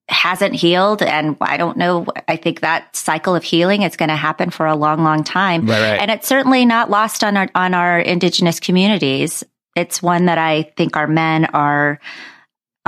[0.09, 1.01] hasn't healed.
[1.01, 4.65] And I don't know, I think that cycle of healing is going to happen for
[4.65, 5.65] a long, long time.
[5.65, 6.01] Right, right.
[6.01, 9.43] And it's certainly not lost on our, on our indigenous communities.
[9.75, 11.99] It's one that I think our men are,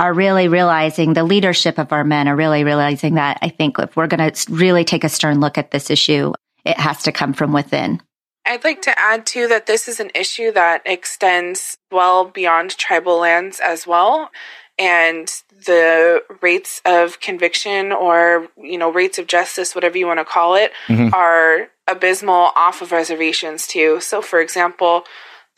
[0.00, 3.96] are really realizing the leadership of our men are really realizing that I think if
[3.96, 6.32] we're going to really take a stern look at this issue,
[6.64, 8.00] it has to come from within.
[8.46, 13.18] I'd like to add too that this is an issue that extends well beyond tribal
[13.18, 14.30] lands as well.
[14.78, 15.30] And
[15.66, 20.54] the rates of conviction or, you know, rates of justice, whatever you want to call
[20.54, 21.12] it, mm-hmm.
[21.14, 24.00] are abysmal off of reservations too.
[24.00, 25.04] So, for example,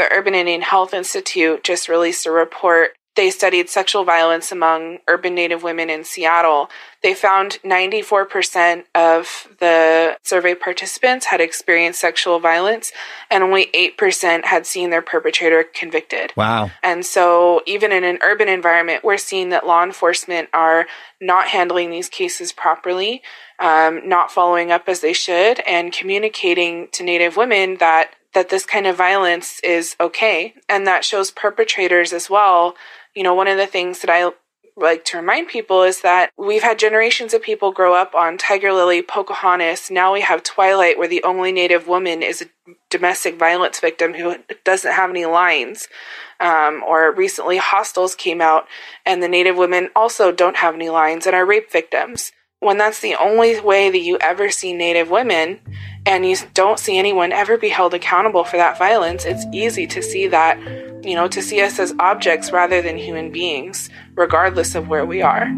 [0.00, 5.34] the Urban Indian Health Institute just released a report they studied sexual violence among urban
[5.34, 6.70] Native women in Seattle.
[7.02, 12.90] They found 94% of the survey participants had experienced sexual violence,
[13.30, 16.32] and only 8% had seen their perpetrator convicted.
[16.36, 16.70] Wow.
[16.82, 20.86] And so, even in an urban environment, we're seeing that law enforcement are
[21.20, 23.22] not handling these cases properly,
[23.58, 28.64] um, not following up as they should, and communicating to Native women that that this
[28.64, 32.74] kind of violence is okay and that shows perpetrators as well
[33.14, 34.30] you know, one of the things that I
[34.76, 38.72] like to remind people is that we've had generations of people grow up on Tiger
[38.72, 39.90] Lily, Pocahontas.
[39.90, 42.46] Now we have Twilight, where the only Native woman is a
[42.88, 45.88] domestic violence victim who doesn't have any lines.
[46.40, 48.66] Um, or recently, Hostiles came out,
[49.04, 52.32] and the Native women also don't have any lines and are rape victims.
[52.62, 55.58] When that's the only way that you ever see Native women,
[56.06, 60.00] and you don't see anyone ever be held accountable for that violence, it's easy to
[60.00, 60.60] see that,
[61.04, 65.22] you know, to see us as objects rather than human beings, regardless of where we
[65.22, 65.48] are.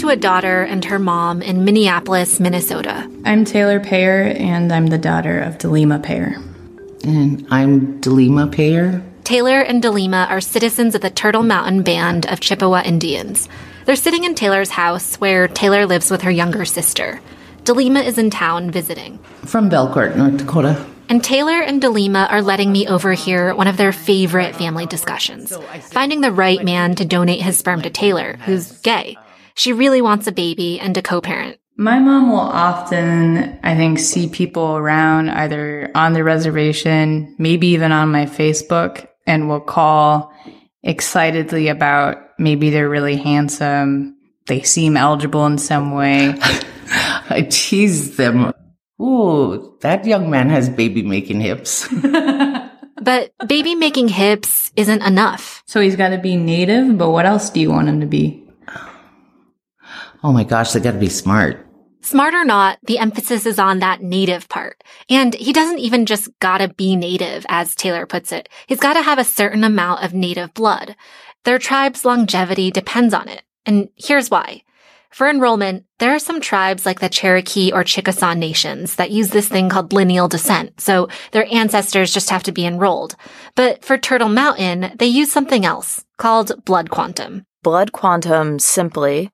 [0.00, 3.06] To a daughter and her mom in Minneapolis, Minnesota.
[3.26, 6.36] I'm Taylor Payer, and I'm the daughter of Delima Payer.
[7.04, 9.02] And I'm Delima Payer.
[9.24, 13.46] Taylor and Delima are citizens of the Turtle Mountain Band of Chippewa Indians.
[13.84, 17.20] They're sitting in Taylor's house where Taylor lives with her younger sister.
[17.64, 19.18] Delima is in town visiting.
[19.44, 20.82] From Belcourt, North Dakota.
[21.10, 25.54] And Taylor and Delima are letting me overhear one of their favorite family discussions
[25.90, 29.18] finding the right man to donate his sperm to Taylor, who's gay.
[29.60, 31.58] She really wants a baby and a co-parent.
[31.76, 37.92] My mom will often, I think, see people around either on the reservation, maybe even
[37.92, 40.32] on my Facebook, and will call
[40.82, 46.34] excitedly about maybe they're really handsome, they seem eligible in some way.
[47.28, 48.54] I tease them.
[48.98, 51.86] Ooh, that young man has baby making hips.
[53.02, 55.62] but baby making hips isn't enough.
[55.66, 58.46] So he's got to be native, but what else do you want him to be?
[60.22, 61.66] Oh my gosh, they gotta be smart.
[62.02, 64.82] Smart or not, the emphasis is on that native part.
[65.08, 68.48] And he doesn't even just gotta be native, as Taylor puts it.
[68.66, 70.96] He's gotta have a certain amount of native blood.
[71.44, 73.42] Their tribe's longevity depends on it.
[73.66, 74.62] And here's why.
[75.10, 79.48] For enrollment, there are some tribes like the Cherokee or Chickasaw nations that use this
[79.48, 83.16] thing called lineal descent, so their ancestors just have to be enrolled.
[83.56, 87.44] But for Turtle Mountain, they use something else called blood quantum.
[87.62, 89.30] Blood quantum simply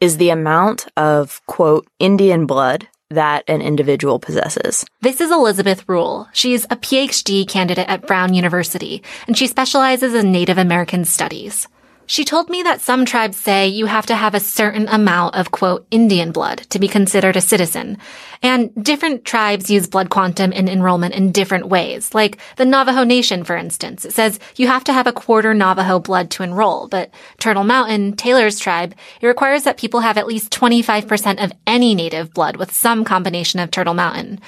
[0.00, 4.84] is the amount of, quote, Indian blood that an individual possesses.
[5.00, 6.28] This is Elizabeth Rule.
[6.32, 11.66] She's a PhD candidate at Brown University, and she specializes in Native American studies.
[12.10, 15.50] She told me that some tribes say you have to have a certain amount of
[15.50, 17.98] quote Indian blood to be considered a citizen.
[18.42, 22.14] And different tribes use blood quantum in enrollment in different ways.
[22.14, 24.06] Like the Navajo Nation, for instance.
[24.06, 28.16] It says you have to have a quarter Navajo blood to enroll, but Turtle Mountain,
[28.16, 32.72] Taylor's tribe, it requires that people have at least 25% of any native blood with
[32.72, 34.40] some combination of Turtle Mountain.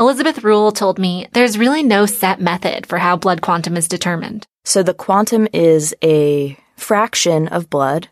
[0.00, 4.46] Elizabeth Rule told me there's really no set method for how blood quantum is determined.
[4.64, 8.08] So the quantum is a fraction of blood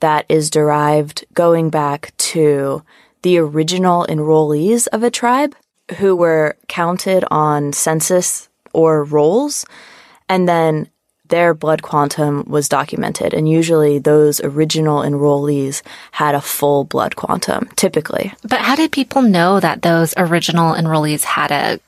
[0.00, 2.82] that is derived going back to
[3.22, 5.54] the original enrollees of a tribe
[5.98, 9.64] who were counted on census or rolls,
[10.28, 10.88] and then
[11.28, 13.32] their blood quantum was documented.
[13.32, 18.34] And usually those original enrollees had a full blood quantum, typically.
[18.42, 21.80] But how did people know that those original enrollees had a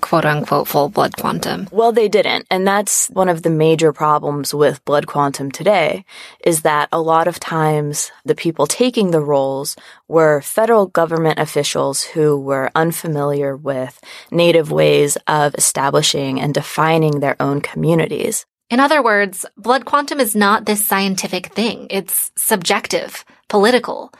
[0.00, 1.68] quote unquote full blood quantum.
[1.70, 2.46] Well, they didn't.
[2.50, 6.04] And that's one of the major problems with blood quantum today
[6.44, 9.76] is that a lot of times the people taking the rolls
[10.08, 14.00] were federal government officials who were unfamiliar with
[14.30, 18.46] native ways of establishing and defining their own communities.
[18.70, 21.86] In other words, blood quantum is not this scientific thing.
[21.90, 24.10] It's subjective, political.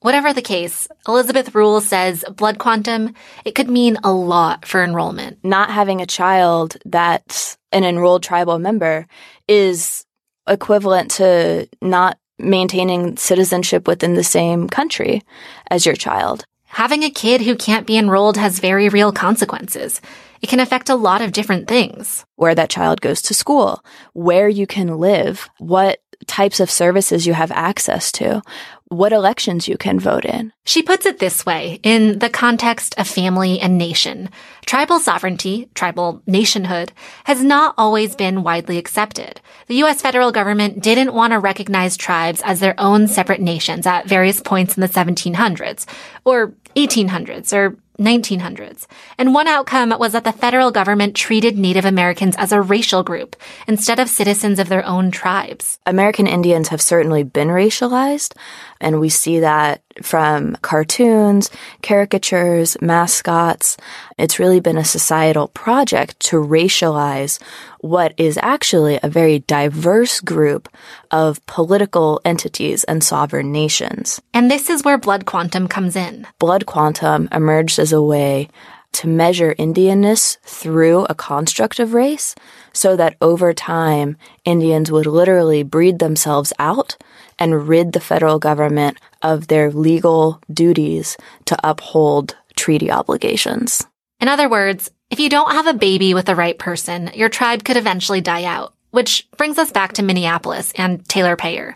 [0.00, 5.38] Whatever the case, Elizabeth Rule says blood quantum, it could mean a lot for enrollment.
[5.44, 9.06] Not having a child that's an enrolled tribal member
[9.46, 10.06] is
[10.48, 15.22] equivalent to not maintaining citizenship within the same country
[15.70, 16.44] as your child.
[16.64, 20.00] Having a kid who can't be enrolled has very real consequences.
[20.40, 22.24] It can affect a lot of different things.
[22.36, 23.84] Where that child goes to school,
[24.14, 28.42] where you can live, what types of services you have access to,
[28.90, 30.52] what elections you can vote in.
[30.64, 34.28] She puts it this way in the context of family and nation.
[34.66, 36.92] Tribal sovereignty, tribal nationhood,
[37.24, 39.40] has not always been widely accepted.
[39.68, 40.02] The U.S.
[40.02, 44.76] federal government didn't want to recognize tribes as their own separate nations at various points
[44.76, 45.86] in the 1700s,
[46.24, 48.86] or 1800s, or 1900s.
[49.18, 53.36] And one outcome was that the federal government treated Native Americans as a racial group
[53.68, 55.78] instead of citizens of their own tribes.
[55.86, 58.34] American Indians have certainly been racialized,
[58.80, 61.50] and we see that from cartoons,
[61.82, 63.76] caricatures, mascots.
[64.18, 67.40] It's really been a societal project to racialize
[67.80, 70.68] what is actually a very diverse group
[71.10, 74.20] of political entities and sovereign nations.
[74.32, 76.26] And this is where blood quantum comes in.
[76.38, 78.48] Blood quantum emerged as a way
[78.92, 82.34] to measure Indianness through a construct of race
[82.72, 86.96] so that over time, Indians would literally breed themselves out
[87.40, 93.86] and rid the federal government of their legal duties to uphold treaty obligations.
[94.20, 97.64] In other words, if you don't have a baby with the right person, your tribe
[97.64, 101.74] could eventually die out, which brings us back to Minneapolis and Taylor Payer.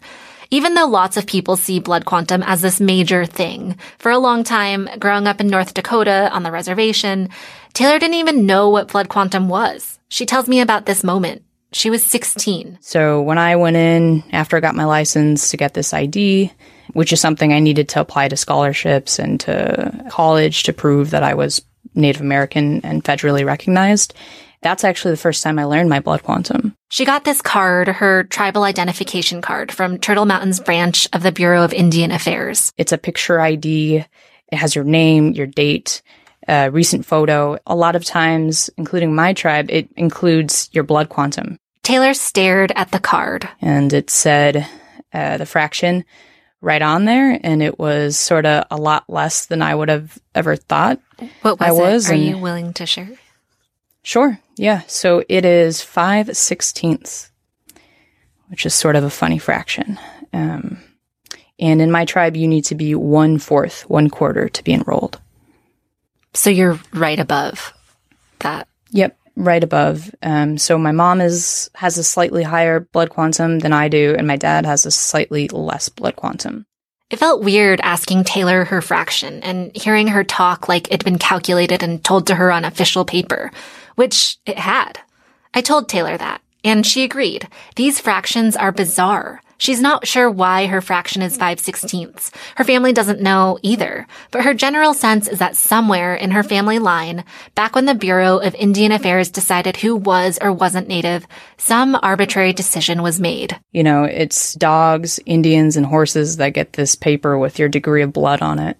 [0.51, 4.45] Even though lots of people see blood quantum as this major thing, for a long
[4.45, 7.31] time, growing up in North Dakota on the reservation,
[7.73, 9.99] Taylor didn't even know what blood quantum was.
[10.09, 11.43] She tells me about this moment.
[11.75, 12.79] She was 16.
[12.81, 16.53] So when I went in after I got my license to get this ID,
[16.93, 21.25] which is something I needed to apply to scholarships and to college to prove that
[21.25, 21.63] I was
[21.95, 24.15] Native American and federally recognized,
[24.63, 26.77] that's actually the first time I learned my blood quantum.
[26.91, 31.65] She got this card, her tribal identification card from Turtle Mountain's branch of the Bureau
[31.65, 32.73] of Indian Affairs.
[32.79, 34.05] It's a picture ID.
[34.53, 36.03] It has your name, your date,
[36.49, 37.59] a recent photo.
[37.67, 41.59] A lot of times, including my tribe, it includes your blood quantum.
[41.85, 43.49] Taylor stared at the card.
[43.61, 44.67] And it said
[45.13, 46.05] uh, the fraction
[46.61, 50.19] right on there, and it was sort of a lot less than I would have
[50.35, 50.99] ever thought.
[51.43, 52.15] What was, I was it?
[52.15, 53.11] Are you willing to share?
[54.03, 54.41] Sure.
[54.57, 54.81] Yeah.
[54.87, 57.31] So it is five sixteenths,
[58.49, 60.01] which is sort of a funny fraction.
[60.33, 60.79] Um,
[61.59, 65.21] and in my tribe, you need to be one fourth, one quarter to be enrolled.
[66.33, 67.73] So you're right above
[68.41, 68.69] that.
[68.91, 70.15] Yep, right above.
[70.23, 74.27] Um, so my mom is has a slightly higher blood quantum than I do, and
[74.27, 76.67] my dad has a slightly less blood quantum.
[77.11, 81.83] It felt weird asking Taylor her fraction and hearing her talk like it'd been calculated
[81.83, 83.51] and told to her on official paper
[83.95, 85.01] which it had.
[85.53, 87.49] I told Taylor that, and she agreed.
[87.77, 89.41] These fractions are bizarre.
[89.59, 92.31] She's not sure why her fraction is 5 sixteenths.
[92.57, 96.79] Her family doesn't know either, but her general sense is that somewhere in her family
[96.79, 97.25] line,
[97.55, 101.27] back when the Bureau of Indian Affairs decided who was or wasn't native,
[101.57, 103.59] some arbitrary decision was made.
[103.73, 108.13] You know, it's dogs, Indians, and horses that get this paper with your degree of
[108.13, 108.77] blood on it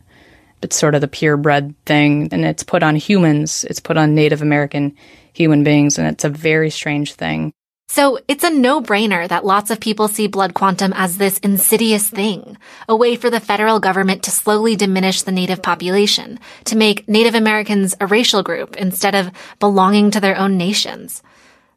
[0.63, 3.65] It's sort of the purebred thing, and it's put on humans.
[3.69, 4.97] It's put on Native American
[5.33, 7.53] human beings, and it's a very strange thing.
[7.95, 12.59] So it's a no-brainer that lots of people see blood quantum as this insidious thing,
[12.89, 17.37] a way for the federal government to slowly diminish the native population, to make Native
[17.37, 19.31] Americans a racial group instead of
[19.61, 21.23] belonging to their own nations.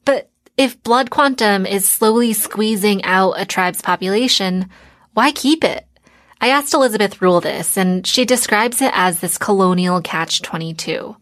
[0.06, 4.72] But if blood quantum is slowly squeezing out a tribe's population,
[5.14, 5.86] why keep it?
[6.42, 11.16] I asked Elizabeth Rule this, and she describes it as this colonial catch-22.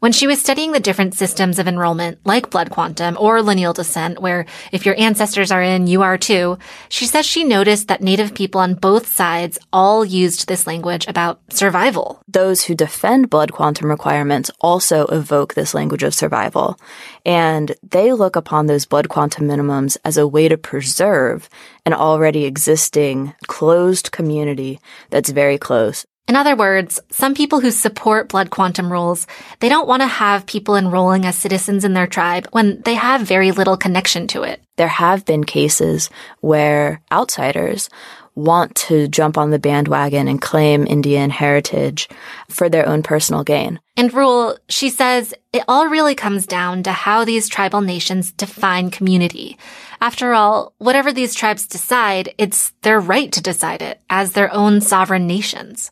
[0.00, 4.18] When she was studying the different systems of enrollment, like blood quantum or lineal descent,
[4.18, 6.56] where if your ancestors are in, you are too,
[6.88, 11.38] she says she noticed that Native people on both sides all used this language about
[11.50, 12.22] survival.
[12.26, 16.80] Those who defend blood quantum requirements also evoke this language of survival.
[17.26, 21.50] And they look upon those blood quantum minimums as a way to preserve
[21.84, 24.80] an already existing closed community
[25.10, 29.26] that's very close in other words, some people who support blood quantum rules,
[29.58, 33.22] they don't want to have people enrolling as citizens in their tribe when they have
[33.22, 34.62] very little connection to it.
[34.76, 36.08] There have been cases
[36.38, 37.90] where outsiders
[38.36, 42.08] want to jump on the bandwagon and claim Indian heritage
[42.48, 43.80] for their own personal gain.
[43.96, 48.92] And Rule, she says, it all really comes down to how these tribal nations define
[48.92, 49.58] community.
[50.00, 54.80] After all, whatever these tribes decide, it's their right to decide it as their own
[54.80, 55.90] sovereign nations.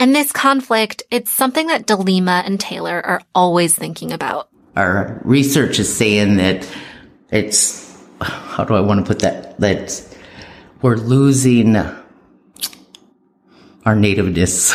[0.00, 4.48] And this conflict, it's something that DeLima and Taylor are always thinking about.
[4.74, 6.66] Our research is saying that
[7.30, 9.60] it's, how do I want to put that?
[9.60, 10.16] That
[10.80, 11.94] we're losing our
[13.94, 14.74] nativeness.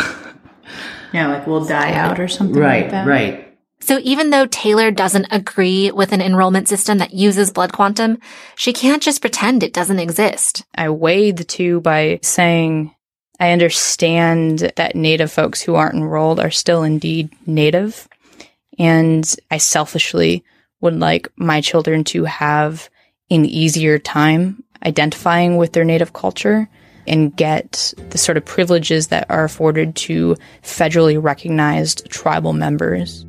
[1.11, 3.07] Yeah, like we'll die out or something right, like that.
[3.07, 8.19] Right, So even though Taylor doesn't agree with an enrollment system that uses blood quantum,
[8.55, 10.65] she can't just pretend it doesn't exist.
[10.75, 12.93] I weighed the two by saying
[13.39, 18.07] I understand that Native folks who aren't enrolled are still indeed Native.
[18.79, 20.43] And I selfishly
[20.81, 22.89] would like my children to have
[23.29, 26.69] an easier time identifying with their Native culture
[27.07, 33.25] and get the sort of privileges that are afforded to federally recognized tribal members.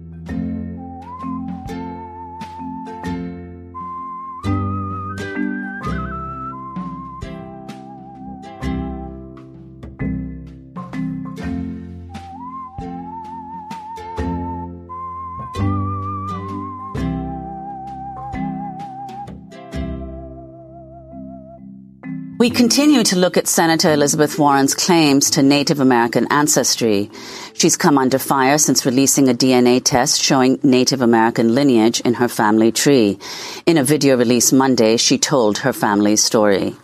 [22.46, 27.10] We continue to look at Senator Elizabeth Warren's claims to Native American ancestry.
[27.54, 32.28] She's come under fire since releasing a DNA test showing Native American lineage in her
[32.28, 33.18] family tree.
[33.66, 36.76] In a video released Monday, she told her family's story.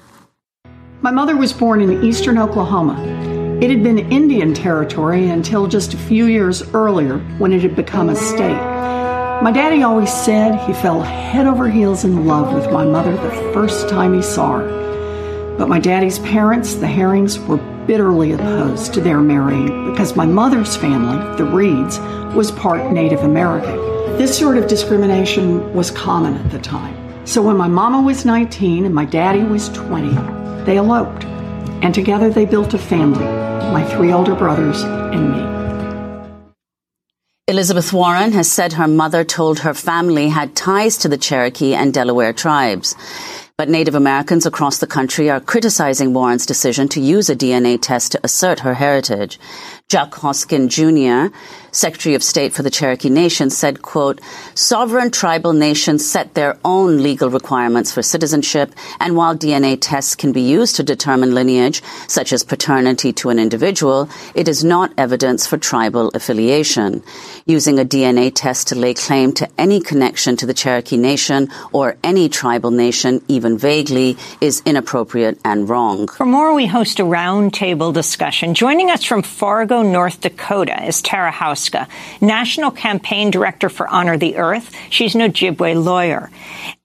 [1.01, 3.01] My mother was born in eastern Oklahoma.
[3.63, 8.09] It had been Indian territory until just a few years earlier when it had become
[8.09, 8.61] a state.
[9.45, 13.53] My daddy always said he fell head over heels in love with my mother the
[13.55, 14.83] first time he saw her.
[15.63, 20.77] But my daddy's parents, the Herrings, were bitterly opposed to their marrying because my mother's
[20.77, 22.01] family, the Reeds,
[22.35, 23.77] was part Native American.
[24.19, 26.97] This sort of discrimination was common at the time.
[27.25, 31.27] So when my mama was 19 and my daddy was 20, they eloped.
[31.81, 33.25] And together they built a family,
[33.73, 36.33] my three older brothers and me.
[37.47, 41.95] Elizabeth Warren has said her mother told her family had ties to the Cherokee and
[41.95, 42.97] Delaware tribes.
[43.63, 48.11] But Native Americans across the country are criticizing Warren's decision to use a DNA test
[48.11, 49.39] to assert her heritage.
[49.93, 51.37] Chuck Hoskin Jr.,
[51.71, 54.21] Secretary of State for the Cherokee Nation, said, quote,
[54.55, 60.33] sovereign tribal nations set their own legal requirements for citizenship, and while DNA tests can
[60.33, 65.47] be used to determine lineage, such as paternity to an individual, it is not evidence
[65.47, 67.03] for tribal affiliation.
[67.45, 71.97] Using a DNA test to lay claim to any connection to the Cherokee Nation or
[72.03, 76.09] any tribal nation, even vaguely, is inappropriate and wrong.
[76.09, 78.55] For more, we host a roundtable discussion.
[78.55, 81.89] Joining us from Fargo, North Dakota is Tara Houska,
[82.21, 84.75] National Campaign Director for Honor the Earth.
[84.91, 86.31] She's an Ojibwe lawyer.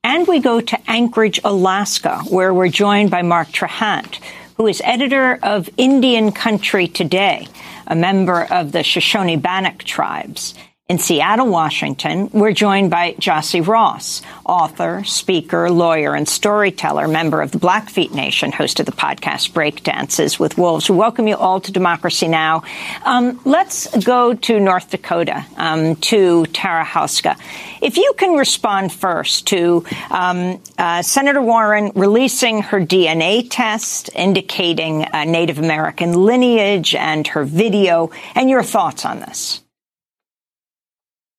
[0.03, 4.19] And we go to Anchorage, Alaska, where we're joined by Mark Trahant,
[4.55, 7.47] who is editor of Indian Country Today,
[7.85, 10.53] a member of the Shoshone Bannock tribes.
[10.89, 17.51] In Seattle, Washington, we're joined by Gyasi Ross, author, speaker, lawyer, and storyteller, member of
[17.51, 20.89] the Blackfeet Nation, host of the podcast Breakdances with Wolves.
[20.89, 22.63] We welcome you all to Democracy Now!
[23.03, 27.37] Um, let's go to North Dakota, um, to Tara Houska.
[27.81, 34.99] If you can respond first to um, uh, Senator Warren releasing her DNA test indicating
[34.99, 39.61] Native American lineage and her video, and your thoughts on this.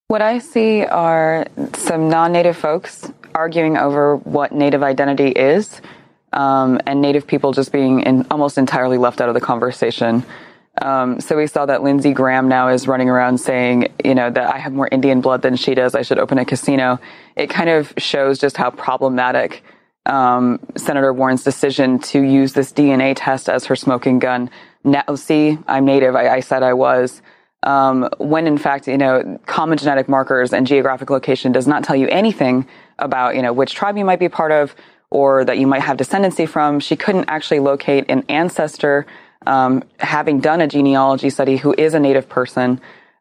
[0.09, 5.83] What I see are some non native folks arguing over what native identity is,
[6.33, 10.25] um, and native people just being in, almost entirely left out of the conversation.
[10.81, 14.55] Um, so we saw that Lindsey Graham now is running around saying, you know, that
[14.55, 15.95] I have more Indian blood than she does.
[15.95, 16.99] I should open a casino.
[17.37, 19.63] It kind of shows just how problematic
[20.07, 24.49] um, Senator Warren's decision to use this DNA test as her smoking gun.
[24.85, 26.17] Now, see, I'm native.
[26.17, 27.21] I, I said I was
[27.65, 31.97] um, when in fact, you know, common genetic markers and geographic location does not tell
[31.97, 32.67] you anything
[32.99, 34.75] about, you know, which tribe you might be part of
[35.11, 36.81] or that you might have descendancy from.
[36.81, 39.07] She couldn't actually locate an ancestor,
[39.47, 42.81] um, having done a genealogy study who is a native person.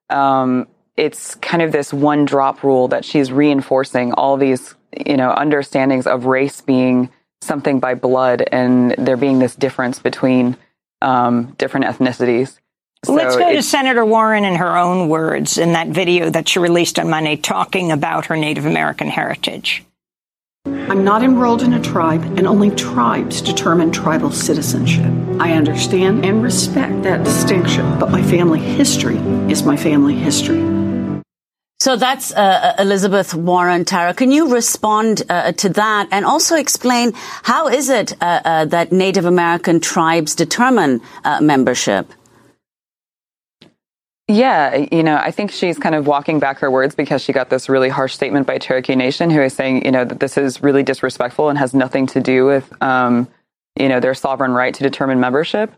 [0.09, 4.75] Um, it's kind of this one drop rule that she's reinforcing all these,
[5.05, 7.09] you know, understandings of race being
[7.41, 10.57] something by blood and there being this difference between
[11.01, 12.57] um, different ethnicities.
[13.07, 16.59] So Let's go to Senator Warren in her own words in that video that she
[16.59, 19.81] released on Monday talking about her Native American heritage.
[20.65, 25.09] I'm not enrolled in a tribe, and only tribes determine tribal citizenship.
[25.39, 29.15] I understand and respect that distinction, but my family history
[29.49, 30.59] is my family history.
[31.79, 33.85] So that's uh, uh Elizabeth Warren.
[33.85, 38.65] Tara, can you respond uh, to that and also explain how is it uh, uh
[38.65, 42.11] that Native American tribes determine uh, membership?
[44.29, 47.49] Yeah, you know, I think she's kind of walking back her words because she got
[47.49, 50.61] this really harsh statement by Cherokee Nation, who is saying, you know, that this is
[50.61, 53.29] really disrespectful and has nothing to do with, um,
[53.79, 55.71] you know, their sovereign right to determine membership.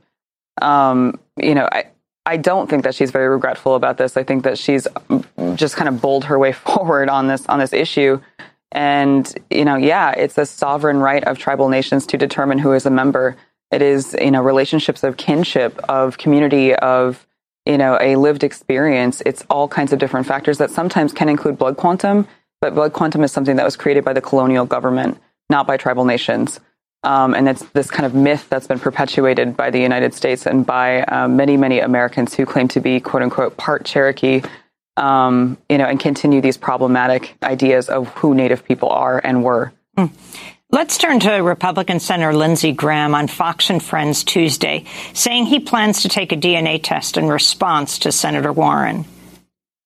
[0.64, 1.86] Um, you know, I,
[2.26, 4.18] I don't think that she's very regretful about this.
[4.18, 4.88] I think that she's
[5.54, 8.20] just kind of bowled her way forward on this on this issue.
[8.72, 12.88] And you know, yeah, it's a sovereign right of tribal nations to determine who is
[12.88, 13.36] a member.
[13.72, 17.28] It is, you know, relationships of kinship, of community, of
[17.70, 21.59] you know, a lived experience, it's all kinds of different factors that sometimes can include
[21.59, 22.28] blood quantum,
[22.61, 25.20] but blood quantum is something that was created by the colonial government,
[25.51, 26.59] not by tribal nations.
[27.03, 30.65] Um, and it's this kind of myth that's been perpetuated by the United States and
[30.65, 34.41] by uh, many, many Americans who claim to be quote unquote part Cherokee,
[34.97, 39.72] um, you know, and continue these problematic ideas of who Native people are and were.
[39.95, 40.11] Mm.
[40.72, 46.03] Let's turn to Republican Senator Lindsey Graham on Fox and Friends Tuesday, saying he plans
[46.03, 49.05] to take a DNA test in response to Senator Warren.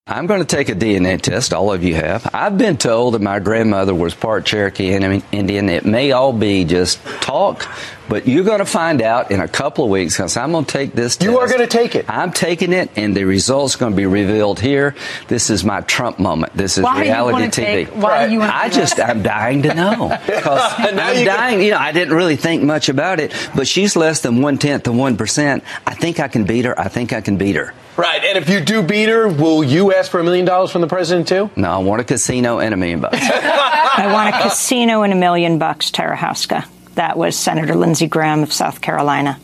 [0.05, 1.53] I'm going to take a DNA test.
[1.53, 2.29] All of you have.
[2.33, 5.69] I've been told that my grandmother was part Cherokee and Indian.
[5.69, 7.65] It may all be just talk,
[8.09, 10.71] but you're going to find out in a couple of weeks because I'm going to
[10.73, 11.31] take this test.
[11.31, 12.09] You are going to take it.
[12.09, 14.93] I'm taking it, and the results are going to be revealed here.
[15.29, 16.51] This is my Trump moment.
[16.53, 17.53] This is why reality TV.
[17.53, 20.17] Take, why do you want I just, I'm dying to know.
[20.25, 21.61] Because I'm dying.
[21.61, 24.85] You know, I didn't really think much about it, but she's less than one tenth
[24.85, 25.63] of one percent.
[25.87, 26.77] I think I can beat her.
[26.77, 27.73] I think I can beat her.
[27.95, 28.23] Right.
[28.23, 30.87] And if you do beat her, will you ask for a million dollars from the
[30.87, 31.51] president too?
[31.55, 33.17] No, I want a casino and a million bucks.
[33.21, 36.67] I want a casino and a million bucks, Tara Houska.
[36.95, 39.39] That was Senator Lindsey Graham of South Carolina.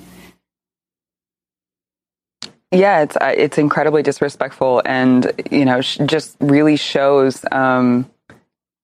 [2.72, 8.08] Yeah, it's uh, it's incredibly disrespectful, and you know, sh- just really shows um,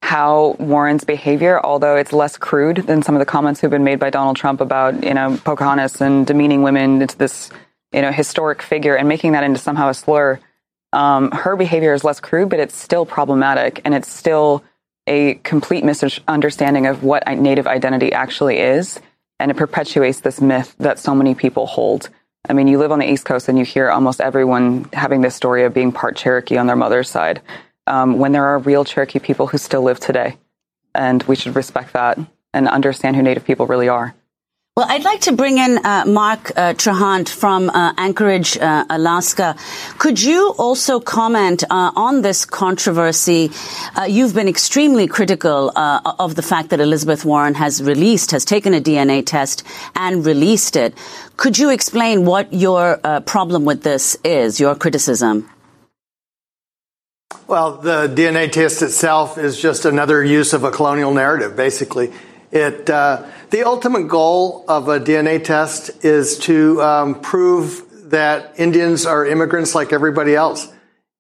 [0.01, 3.99] how Warren's behavior, although it's less crude than some of the comments who've been made
[3.99, 7.51] by Donald Trump about you know Pocahontas and demeaning women it's this
[7.95, 10.37] you know, historic figure and making that into somehow a slur.
[10.91, 14.65] Um, her behavior is less crude, but it's still problematic, and it's still
[15.07, 18.99] a complete misunderstanding of what Native identity actually is,
[19.39, 22.09] and it perpetuates this myth that so many people hold.
[22.49, 25.35] I mean, you live on the East Coast, and you hear almost everyone having this
[25.35, 27.41] story of being part Cherokee on their mother's side,
[27.87, 30.37] um, when there are real Cherokee people who still live today,
[30.93, 32.19] and we should respect that
[32.53, 34.13] and understand who Native people really are.
[34.77, 39.55] Well, I'd like to bring in uh, Mark uh, Trahant from uh, Anchorage, uh, Alaska.
[39.99, 43.51] Could you also comment uh, on this controversy?
[43.95, 48.73] Uh, you've been extremely critical of the fact that Elizabeth Warren has released, has taken
[48.73, 49.63] a DNA test
[49.95, 50.93] and released it.
[51.37, 55.49] Could you explain what your problem with this is, your criticism?
[57.47, 62.11] Well, the DNA test itself is just another use of a colonial narrative, basically.
[62.51, 69.25] It the ultimate goal of a DNA test is to um, prove that Indians are
[69.25, 70.71] immigrants like everybody else.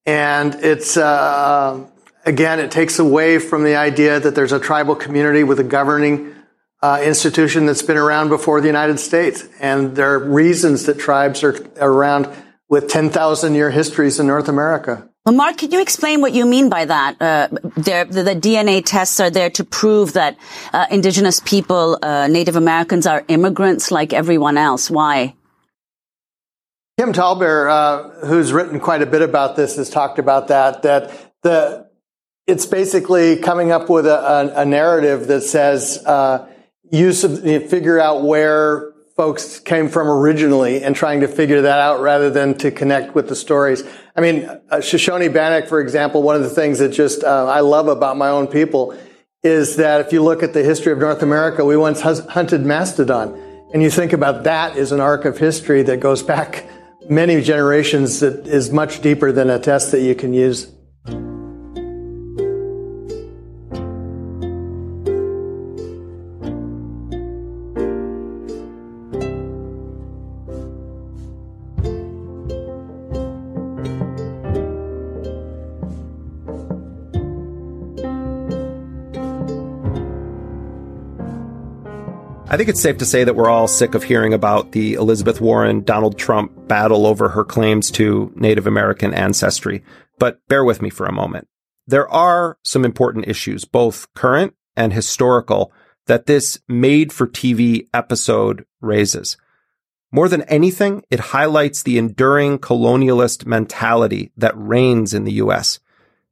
[0.05, 1.85] And it's, uh,
[2.25, 6.35] again, it takes away from the idea that there's a tribal community with a governing
[6.81, 9.43] uh, institution that's been around before the United States.
[9.59, 12.29] And there are reasons that tribes are around
[12.69, 15.09] with 10,000 year histories in North America.
[15.25, 17.19] Well, Mark, can you explain what you mean by that?
[17.19, 20.37] Uh, the, the, DNA tests are there to prove that
[20.71, 24.87] uh, indigenous people, uh, Native Americans, are immigrants like everyone else.
[24.87, 25.33] Why?
[26.99, 30.83] Kim Tallbear, uh, who's written quite a bit about this, has talked about that.
[30.83, 31.89] That the
[32.45, 36.47] it's basically coming up with a, a, a narrative that says uh,
[36.91, 42.29] you figure out where folks came from originally and trying to figure that out rather
[42.29, 43.83] than to connect with the stories.
[44.15, 47.61] I mean, uh, Shoshone Bannock, for example, one of the things that just uh, I
[47.61, 48.97] love about my own people
[49.41, 53.41] is that if you look at the history of North America, we once hunted mastodon.
[53.73, 56.67] And you think about that as an arc of history that goes back
[57.09, 60.71] many generations that is much deeper than a test that you can use.
[82.55, 85.41] I think it's safe to say that we're all sick of hearing about the Elizabeth
[85.41, 89.83] Warren Donald Trump battle over her claims to Native American ancestry.
[90.19, 91.49] But bear with me for a moment.
[91.85, 95.73] There are some important issues, both current and historical,
[96.05, 99.35] that this made for TV episode raises.
[100.09, 105.81] More than anything, it highlights the enduring colonialist mentality that reigns in the U.S.,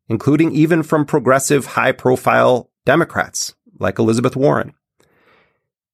[0.08, 4.74] including even from progressive high profile Democrats like Elizabeth Warren.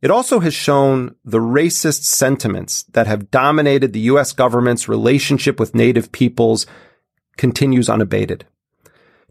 [0.02, 4.32] It also has shown the racist sentiments that have dominated the U.S.
[4.32, 6.66] government's relationship with Native peoples
[7.38, 8.45] continues unabated.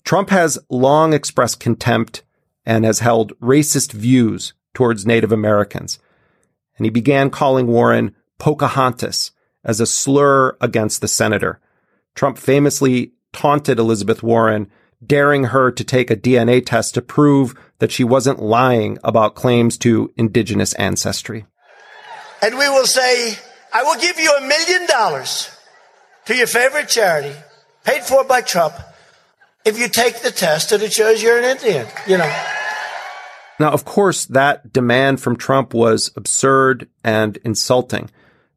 [0.05, 2.23] Trump has long expressed contempt
[2.67, 5.99] and has held racist views towards Native Americans.
[6.77, 9.33] And he began calling Warren Pocahontas
[9.65, 11.61] as a slur against the senator.
[12.15, 14.71] Trump famously taunted Elizabeth Warren
[15.05, 19.79] daring her to take a DNA test to prove that she wasn't lying about claims
[19.79, 21.47] to indigenous ancestry.
[22.43, 23.35] And we will say,
[23.73, 25.51] I will give you a million dollars
[26.27, 27.35] to your favorite charity,
[27.85, 28.75] paid for by Trump,
[29.65, 32.45] if you take the test and it shows you're an Indian, you know.
[33.61, 38.11] Now, of course, that demand from Trump was absurd and insulting,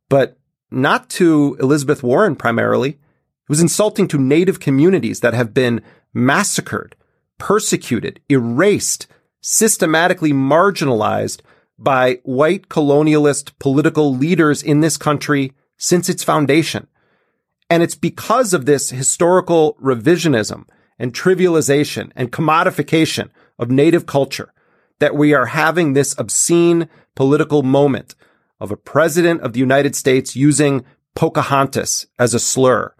[0.09, 0.37] but
[0.69, 2.91] not to Elizabeth Warren primarily.
[2.91, 5.81] It was insulting to Native communities that have been
[6.13, 6.95] massacred,
[7.37, 9.07] persecuted, erased,
[9.41, 11.41] systematically marginalized
[11.77, 16.87] by white colonialist political leaders in this country since its foundation.
[17.69, 20.65] And it's because of this historical revisionism
[20.99, 24.53] and trivialization and commodification of native culture
[24.99, 28.13] that we are having this obscene political moment
[28.59, 30.85] of a president of the United States using
[31.15, 32.93] Pocahontas as a slur.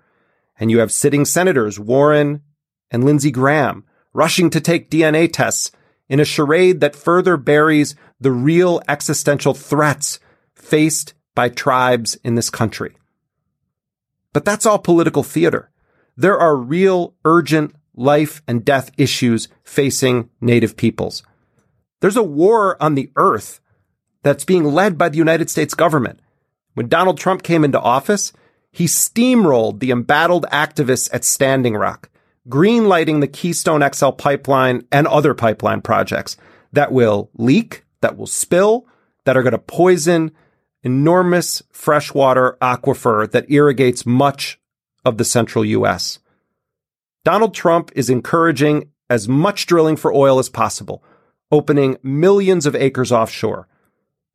[0.60, 2.42] And you have sitting senators, Warren
[2.89, 5.72] and Lindsey Graham rushing to take DNA tests
[6.12, 10.20] in a charade that further buries the real existential threats
[10.53, 12.93] faced by tribes in this country.
[14.34, 15.72] But that's all political theater.
[16.18, 21.24] There are real urgent life and death issues facing native peoples.
[22.01, 23.62] There's a war on the earth
[24.22, 26.20] that's being led by the United States government.
[26.74, 28.34] When Donald Trump came into office,
[28.70, 32.09] he steamrolled the embattled activists at Standing Rock
[32.50, 36.38] greenlighting the Keystone XL pipeline and other pipeline projects
[36.74, 38.88] that will leak, that will spill,
[39.26, 40.32] that are going to poison
[40.84, 44.60] enormous freshwater aquifer that irrigates much
[45.06, 46.20] of the central U.S.
[47.24, 51.04] Donald Trump is encouraging as much drilling for oil as possible,
[51.52, 53.68] opening millions of acres offshore.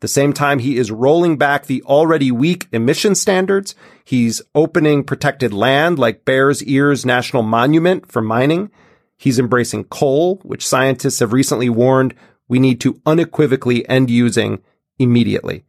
[0.01, 3.75] The same time he is rolling back the already weak emission standards,
[4.05, 8.71] he's opening protected land like Bears Ears National Monument for mining.
[9.17, 12.15] He's embracing coal, which scientists have recently warned
[12.47, 14.63] we need to unequivocally end using
[14.99, 15.65] immediately.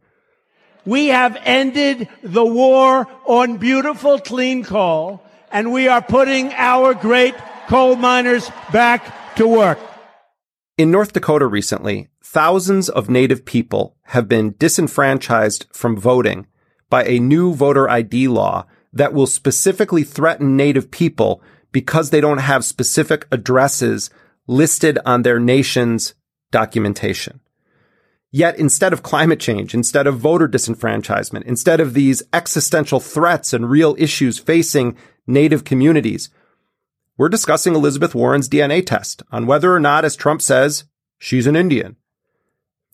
[0.84, 7.34] We have ended the war on beautiful clean coal, and we are putting our great
[7.68, 9.78] coal miners back to work.
[10.78, 16.46] In North Dakota recently, thousands of Native people have been disenfranchised from voting
[16.88, 22.38] by a new voter ID law that will specifically threaten Native people because they don't
[22.38, 24.08] have specific addresses
[24.46, 26.14] listed on their nation's
[26.52, 27.40] documentation.
[28.30, 33.68] Yet instead of climate change, instead of voter disenfranchisement, instead of these existential threats and
[33.68, 36.30] real issues facing Native communities,
[37.18, 40.84] we're discussing Elizabeth Warren's DNA test on whether or not, as Trump says,
[41.18, 41.96] she's an Indian.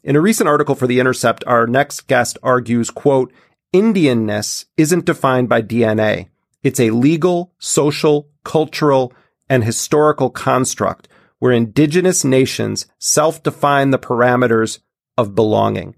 [0.03, 3.33] In a recent article for The Intercept, our next guest argues, quote,
[3.72, 6.29] Indianness isn't defined by DNA.
[6.62, 9.12] It's a legal, social, cultural,
[9.49, 11.07] and historical construct
[11.39, 14.79] where indigenous nations self-define the parameters
[15.18, 15.95] of belonging.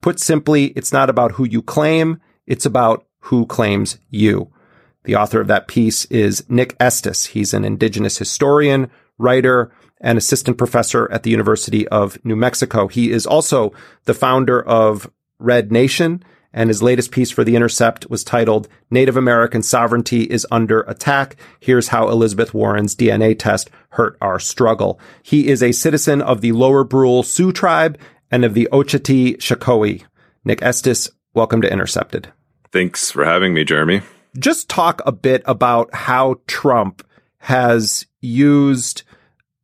[0.00, 4.50] Put simply, it's not about who you claim, it's about who claims you.
[5.06, 7.26] The author of that piece is Nick Estes.
[7.26, 12.88] He's an indigenous historian, writer, and assistant professor at the University of New Mexico.
[12.88, 13.72] He is also
[14.04, 19.16] the founder of Red Nation, and his latest piece for The Intercept was titled Native
[19.16, 21.36] American Sovereignty is Under Attack.
[21.60, 24.98] Here's how Elizabeth Warren's DNA test hurt our struggle.
[25.22, 27.96] He is a citizen of the Lower Brule Sioux tribe
[28.32, 30.02] and of the Oceti Sakowin.
[30.44, 32.32] Nick Estes, welcome to Intercepted.
[32.72, 34.02] Thanks for having me, Jeremy.
[34.38, 37.06] Just talk a bit about how Trump
[37.38, 39.02] has used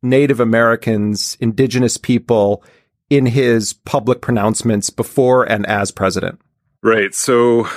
[0.01, 2.63] Native Americans, indigenous people
[3.09, 6.39] in his public pronouncements before and as president.
[6.81, 7.13] Right.
[7.13, 7.67] So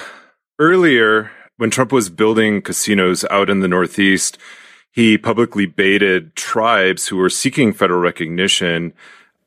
[0.59, 4.39] earlier, when Trump was building casinos out in the Northeast,
[4.91, 8.93] he publicly baited tribes who were seeking federal recognition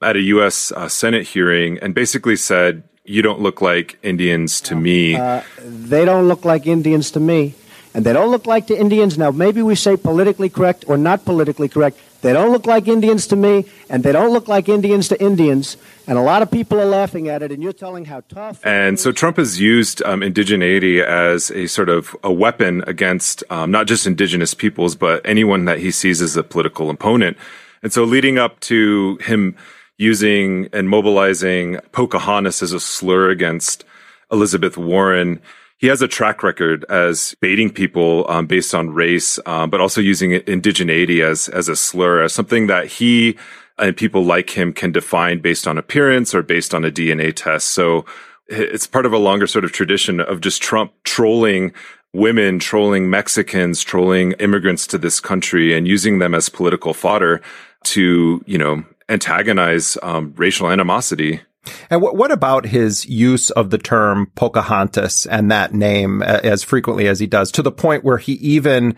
[0.02, 0.72] at a U.S.
[0.72, 5.16] Uh, Senate hearing and basically said, You don't look like Indians to me.
[5.16, 7.56] Uh, they don't look like Indians to me.
[7.96, 9.18] And they don't look like the Indians.
[9.18, 11.98] Now, maybe we say politically correct or not politically correct.
[12.22, 15.76] They don't look like Indians to me, and they don't look like Indians to Indians.
[16.06, 18.64] And a lot of people are laughing at it, and you're telling how tough.
[18.64, 23.72] And so Trump has used um, indigeneity as a sort of a weapon against um,
[23.72, 27.38] not just indigenous peoples, but anyone that he sees as a political opponent.
[27.82, 29.56] And so leading up to him
[30.00, 33.84] using and mobilizing Pocahontas as a slur against
[34.32, 35.40] Elizabeth Warren,
[35.78, 40.02] he has a track record as baiting people um, based on race, um, but also
[40.02, 43.38] using indigeneity as as a slur, as something that he
[43.78, 47.68] and people like him can define based on appearance or based on a DNA test.
[47.68, 48.06] So
[48.48, 51.72] it's part of a longer sort of tradition of just Trump trolling
[52.14, 57.42] women, trolling Mexicans, trolling immigrants to this country, and using them as political fodder
[57.84, 61.42] to you know antagonize um, racial animosity.
[61.90, 67.08] And what, what about his use of the term Pocahontas and that name as frequently
[67.08, 68.96] as he does to the point where he even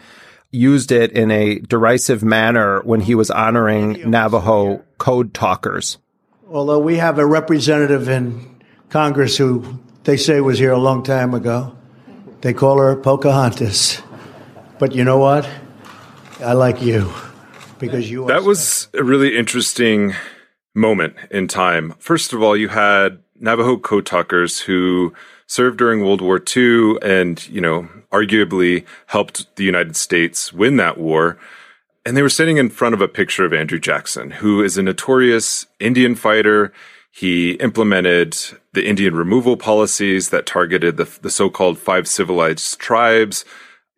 [0.51, 5.97] used it in a derisive manner when he was honoring Navajo code talkers?
[6.49, 11.33] Although we have a representative in Congress who they say was here a long time
[11.33, 11.75] ago.
[12.41, 14.01] They call her Pocahontas.
[14.77, 15.49] But you know what?
[16.43, 17.11] I like you
[17.81, 20.13] because you That was a really interesting
[20.73, 21.95] moment in time.
[21.99, 25.13] First of all, you had Navajo code talkers who
[25.47, 30.97] served during World War II and, you know, arguably helped the United States win that
[30.97, 31.37] war.
[32.05, 34.83] And they were sitting in front of a picture of Andrew Jackson, who is a
[34.83, 36.71] notorious Indian fighter.
[37.11, 38.37] He implemented
[38.73, 43.43] the Indian removal policies that targeted the, the so-called five civilized tribes,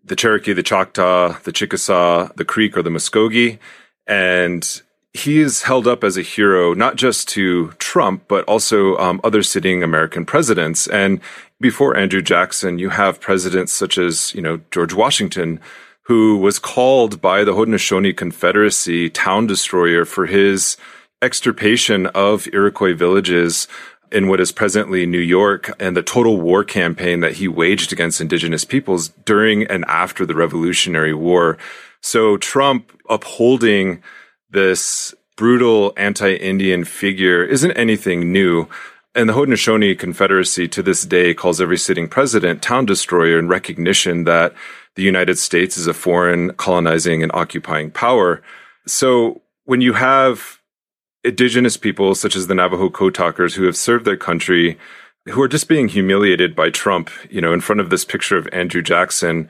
[0.03, 3.59] the Cherokee, the Choctaw, the Chickasaw, the Creek, or the Muskogee.
[4.05, 4.81] And
[5.13, 9.43] he is held up as a hero, not just to Trump, but also um, other
[9.43, 10.87] sitting American presidents.
[10.87, 11.21] And
[11.61, 15.59] before Andrew Jackson, you have presidents such as, you know, George Washington,
[16.07, 20.75] who was called by the Haudenosaunee Confederacy town destroyer for his
[21.21, 23.67] extirpation of Iroquois villages
[24.14, 28.22] in what is presently New York and the total war campaign that he waged against
[28.22, 31.57] indigenous peoples during and after the Revolutionary War.
[31.99, 34.03] So Trump upholding
[34.51, 38.68] this brutal anti-Indian figure isn't anything new.
[39.16, 44.26] And the Haudenosaunee Confederacy to this day calls every sitting president town destroyer in recognition
[44.26, 44.53] that
[44.95, 48.43] the United States is a foreign colonizing and occupying power.
[48.86, 50.59] So when you have
[51.24, 54.78] indigenous people such as the Navajo code talkers who have served their country,
[55.26, 58.47] who are just being humiliated by Trump, you know, in front of this picture of
[58.51, 59.49] Andrew Jackson,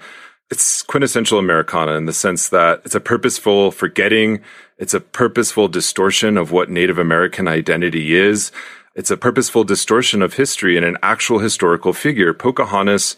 [0.52, 4.42] it's quintessential Americana in the sense that it's a purposeful forgetting.
[4.78, 8.52] It's a purposeful distortion of what Native American identity is.
[8.96, 12.34] It's a purposeful distortion of history and an actual historical figure.
[12.34, 13.16] Pocahontas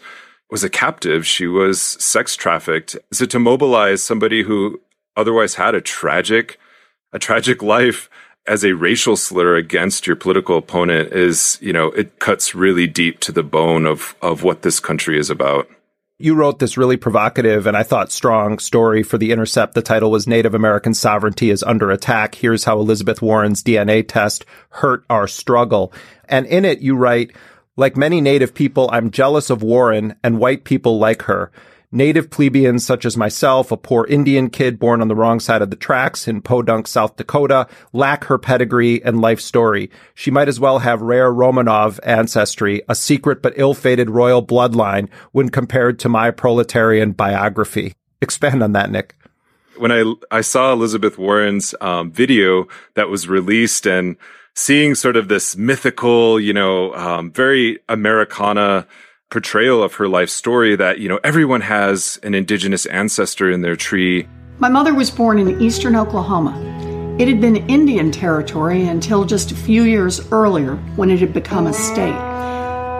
[0.50, 1.26] was a captive.
[1.26, 2.96] She was sex trafficked.
[3.12, 4.80] So to mobilize somebody who
[5.14, 6.58] otherwise had a tragic,
[7.12, 8.08] a tragic life
[8.46, 13.20] as a racial slur against your political opponent is, you know, it cuts really deep
[13.20, 15.68] to the bone of, of what this country is about.
[16.18, 19.74] You wrote this really provocative and I thought strong story for The Intercept.
[19.74, 22.36] The title was Native American Sovereignty is Under Attack.
[22.36, 25.92] Here's how Elizabeth Warren's DNA test hurt our struggle.
[26.26, 27.32] And in it, you write,
[27.76, 31.52] like many Native people, I'm jealous of Warren and white people like her.
[31.92, 35.70] Native plebeians such as myself, a poor Indian kid born on the wrong side of
[35.70, 39.90] the tracks in Podunk, South Dakota, lack her pedigree and life story.
[40.14, 45.48] She might as well have rare Romanov ancestry, a secret but ill-fated royal bloodline when
[45.48, 47.94] compared to my proletarian biography.
[48.20, 49.14] Expand on that, Nick
[49.78, 54.16] when I I saw Elizabeth Warren's um, video that was released and
[54.54, 58.86] seeing sort of this mythical, you know, um, very Americana
[59.30, 63.76] portrayal of her life story that you know everyone has an indigenous ancestor in their
[63.76, 64.28] tree.
[64.58, 66.54] My mother was born in eastern Oklahoma.
[67.18, 71.66] It had been Indian territory until just a few years earlier when it had become
[71.66, 72.14] a state.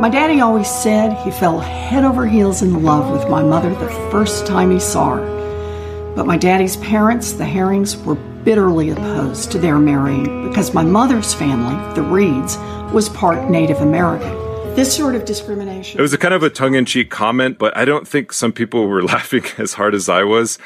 [0.00, 4.10] My daddy always said he fell head over heels in love with my mother the
[4.10, 6.12] first time he saw her.
[6.16, 11.32] But my daddy's parents, the Herrings, were bitterly opposed to their marrying because my mother's
[11.32, 12.56] family, the Reeds,
[12.92, 14.45] was part Native American.
[14.76, 15.98] This sort of discrimination.
[15.98, 18.52] It was a kind of a tongue in cheek comment, but I don't think some
[18.52, 20.58] people were laughing as hard as I was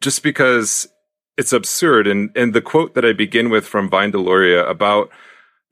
[0.00, 0.86] just because
[1.36, 2.06] it's absurd.
[2.06, 5.10] And, and the quote that I begin with from Vine Deloria about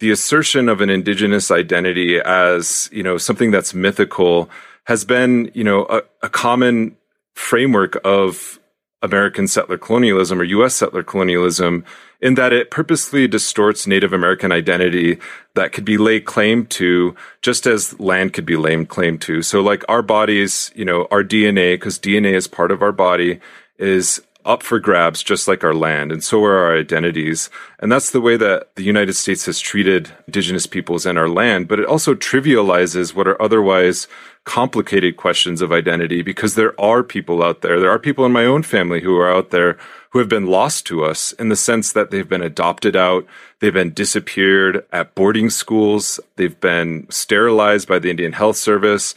[0.00, 4.50] the assertion of an indigenous identity as, you know, something that's mythical
[4.86, 6.96] has been, you know, a, a common
[7.34, 8.58] framework of
[9.04, 11.84] American settler colonialism or US settler colonialism
[12.20, 15.18] in that it purposely distorts Native American identity
[15.54, 19.42] that could be laid claim to just as land could be laid claim to.
[19.42, 23.40] So like our bodies, you know, our DNA, because DNA is part of our body,
[23.78, 27.50] is up for grabs just like our land and so are our identities.
[27.78, 31.68] And that's the way that the united states has treated indigenous peoples and our land
[31.68, 34.06] but it also trivializes what are otherwise
[34.44, 37.80] complicated questions of identity because there are people out there.
[37.80, 39.78] There are people in my own family who are out there
[40.14, 43.26] who have been lost to us in the sense that they've been adopted out
[43.58, 49.14] they've been disappeared at boarding schools they've been sterilized by the indian health service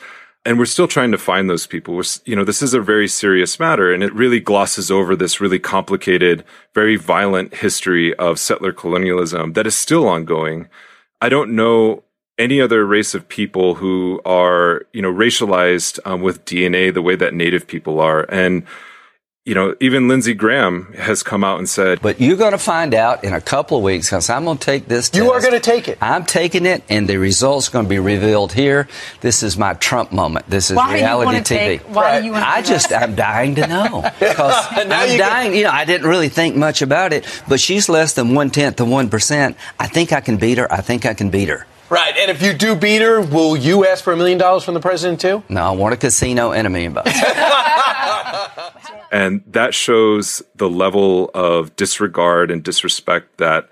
[0.47, 1.93] and we're still trying to find those people.
[1.93, 5.41] We're, you know, this is a very serious matter and it really glosses over this
[5.41, 10.69] really complicated, very violent history of settler colonialism that is still ongoing.
[11.19, 12.03] I don't know
[12.37, 17.17] any other race of people who are, you know, racialized um, with DNA the way
[17.17, 18.21] that native people are.
[18.29, 18.63] And
[19.47, 22.01] you know, even Lindsey Graham has come out and said.
[22.01, 24.65] But you're going to find out in a couple of weeks because I'm going to
[24.65, 25.97] take this You are going to take it.
[26.01, 28.89] I'm taking it, and the results are going to be revealed here.
[29.21, 30.49] This is my Trump moment.
[30.49, 31.43] This is why reality TV.
[31.45, 34.11] Take, why do you want I just, I'm dying to know.
[34.19, 35.57] Because I'm you dying, can...
[35.57, 38.81] you know, I didn't really think much about it, but she's less than one tenth
[38.81, 39.55] of 1%.
[39.79, 40.71] I think I can beat her.
[40.71, 41.65] I think I can beat her.
[41.89, 44.73] Right, and if you do beat her, will you ask for a million dollars from
[44.73, 45.43] the president too?
[45.47, 47.11] No, I want a casino and a million bucks.
[49.11, 53.69] And that shows the level of disregard and disrespect that,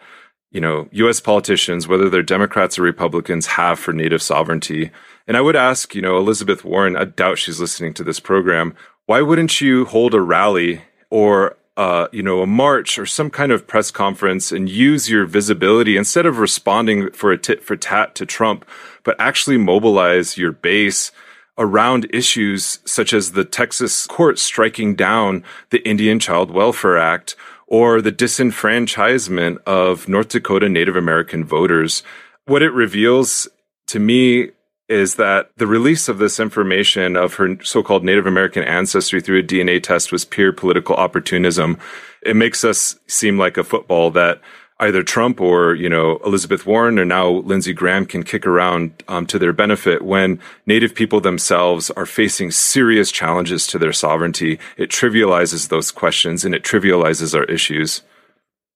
[0.51, 4.91] you know, US politicians, whether they're Democrats or Republicans, have for native sovereignty.
[5.27, 8.75] And I would ask, you know, Elizabeth Warren, I doubt she's listening to this program,
[9.05, 13.51] why wouldn't you hold a rally or uh, you know, a march or some kind
[13.51, 18.15] of press conference and use your visibility instead of responding for a tit for tat
[18.15, 18.65] to Trump,
[19.03, 21.11] but actually mobilize your base
[21.57, 27.35] around issues such as the Texas court striking down the Indian Child Welfare Act
[27.67, 32.03] or the disenfranchisement of North Dakota Native American voters.
[32.45, 33.47] What it reveals
[33.87, 34.51] to me
[34.87, 39.43] is that the release of this information of her so-called Native American ancestry through a
[39.43, 41.77] DNA test was pure political opportunism.
[42.21, 44.41] It makes us seem like a football that
[44.79, 49.25] either Trump or you know Elizabeth Warren or now Lindsey Graham can kick around um,
[49.27, 54.59] to their benefit when Native people themselves are facing serious challenges to their sovereignty.
[54.77, 58.01] It trivializes those questions and it trivializes our issues.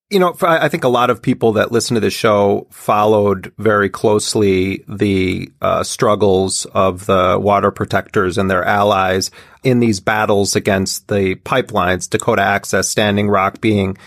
[0.10, 3.90] You know, I think a lot of people that listen to this show followed very
[3.90, 9.30] closely the uh, struggles of the water protectors and their allies
[9.64, 13.98] in these battles against the pipelines, Dakota Access, Standing Rock being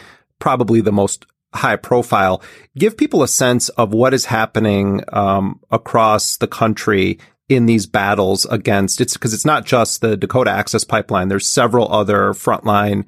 [0.40, 1.24] probably the most
[1.54, 2.42] high profile,
[2.76, 8.44] give people a sense of what is happening um, across the country in these battles
[8.46, 11.28] against it's because it's not just the Dakota Access Pipeline.
[11.28, 13.04] There's several other frontline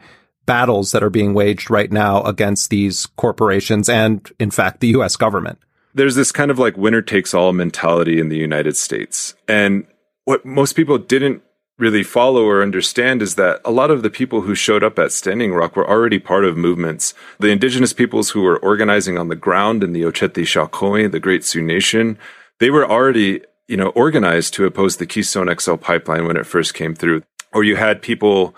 [0.46, 5.16] battles that are being waged right now against these corporations and, in fact, the U.S.
[5.16, 5.58] government.
[5.94, 9.34] There's this kind of like winner takes all mentality in the United States.
[9.46, 9.86] And
[10.24, 11.42] what most people didn't
[11.78, 15.12] really follow or understand is that a lot of the people who showed up at
[15.12, 17.14] Standing Rock were already part of movements.
[17.40, 21.44] The indigenous peoples who were organizing on the ground in the Oceti Sakowin, the Great
[21.44, 22.18] Sioux Nation,
[22.60, 26.74] they were already, you know, organized to oppose the Keystone XL pipeline when it first
[26.74, 27.22] came through.
[27.52, 28.54] Or you had people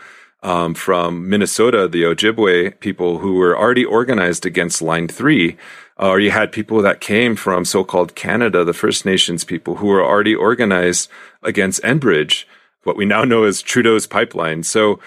[0.46, 5.56] um, from Minnesota, the Ojibwe people who were already organized against Line 3.
[5.98, 9.86] Uh, or you had people that came from so-called Canada, the First Nations people who
[9.86, 11.10] were already organized
[11.42, 12.44] against Enbridge
[12.86, 14.62] what we now know as Trudeau's pipeline.
[14.62, 15.00] So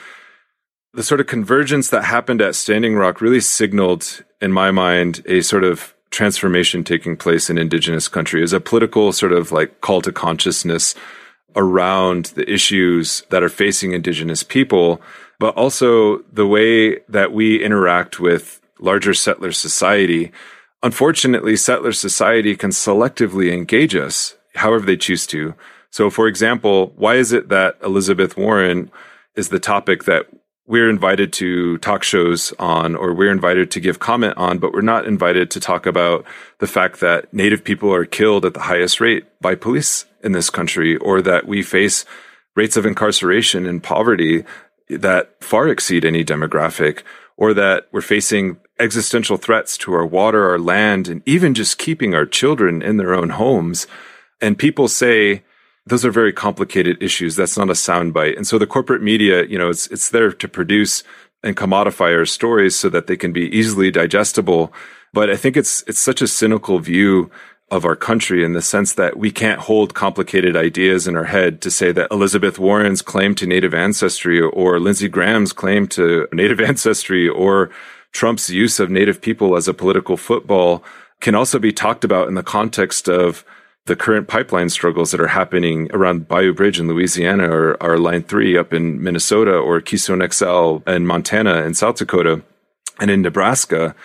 [0.94, 5.42] the sort of convergence that happened at Standing Rock really signaled, in my mind, a
[5.42, 10.02] sort of transformation taking place in indigenous country as a political sort of like call
[10.02, 10.96] to consciousness
[11.56, 15.02] around the issues that are facing indigenous people,
[15.40, 20.32] but also the way that we interact with larger settler society.
[20.84, 25.56] Unfortunately, settler society can selectively engage us however they choose to.
[25.92, 28.92] So, for example, why is it that Elizabeth Warren
[29.36, 30.28] is the topic that
[30.68, 34.82] we're invited to talk shows on or we're invited to give comment on, but we're
[34.82, 36.24] not invited to talk about
[36.60, 40.52] the fact that Native people are killed at the highest rate by police in this
[40.52, 42.06] country or that we face
[42.56, 44.44] rates of incarceration and poverty
[44.90, 47.04] that far exceed any demographic
[47.38, 52.14] or that we're facing existential threats to our water, our land, and even just keeping
[52.14, 53.88] our children in their own homes.
[54.42, 55.44] And people say,
[55.86, 57.36] those are very complicated issues.
[57.36, 58.36] That's not a soundbite.
[58.36, 61.04] And so the corporate media, you know, it's, it's there to produce
[61.44, 64.74] and commodify our stories so that they can be easily digestible.
[65.14, 67.32] But I think it's, it's such a cynical view
[67.72, 71.62] of our country in the sense that we can't hold complicated ideas in our head
[71.62, 76.60] to say that Elizabeth Warren's claim to native ancestry or Lindsey Graham's claim to native
[76.72, 77.70] ancestry or
[78.12, 80.84] Trump's use of native people as a political football
[81.22, 83.46] can also be talked about in the context of
[83.86, 88.58] the current pipeline struggles that are happening around Bayou Bridge in Louisiana or, Line 3
[88.58, 92.44] up in Minnesota or Keystone XL in Montana and South Dakota
[93.00, 93.96] and in Nebraska.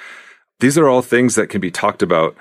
[0.61, 2.35] These are all things that can be talked about.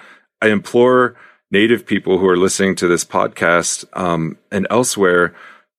[0.44, 1.16] I implore
[1.52, 5.34] Native people who are listening to this podcast um, and elsewhere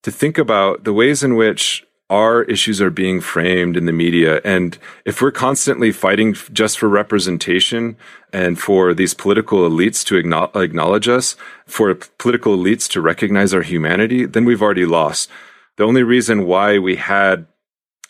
[0.05, 4.41] to think about the ways in which our issues are being framed in the media.
[4.43, 7.99] And if we're constantly fighting just for representation
[8.33, 11.37] and for these political elites to acknowledge us,
[11.67, 15.29] for political elites to recognize our humanity, then we've already lost.
[15.77, 17.47] The only reason why we had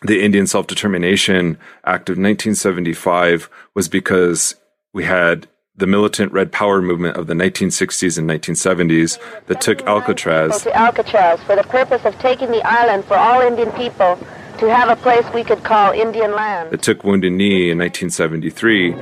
[0.03, 4.55] the Indian Self Determination Act of 1975 was because
[4.93, 10.63] we had the militant Red Power movement of the 1960s and 1970s that took Alcatraz.
[10.63, 14.17] To Alcatraz for the purpose of taking the island for all Indian people
[14.59, 16.71] to have a place we could call Indian land.
[16.71, 18.95] That took Wounded Knee in 1973.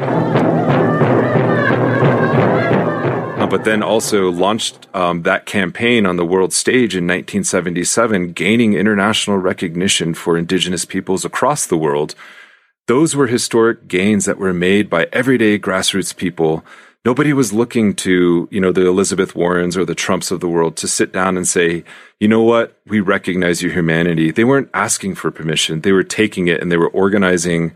[3.43, 8.73] Uh, but then also launched um, that campaign on the world stage in 1977, gaining
[8.73, 12.15] international recognition for indigenous peoples across the world
[12.87, 16.65] those were historic gains that were made by everyday grassroots people.
[17.05, 20.77] Nobody was looking to, you know, the Elizabeth Warrens or the Trumps of the world
[20.77, 21.85] to sit down and say,
[22.21, 22.81] you know what?
[22.87, 24.31] We recognize your humanity.
[24.31, 25.81] They weren't asking for permission.
[25.81, 27.73] They were taking it and they were organizing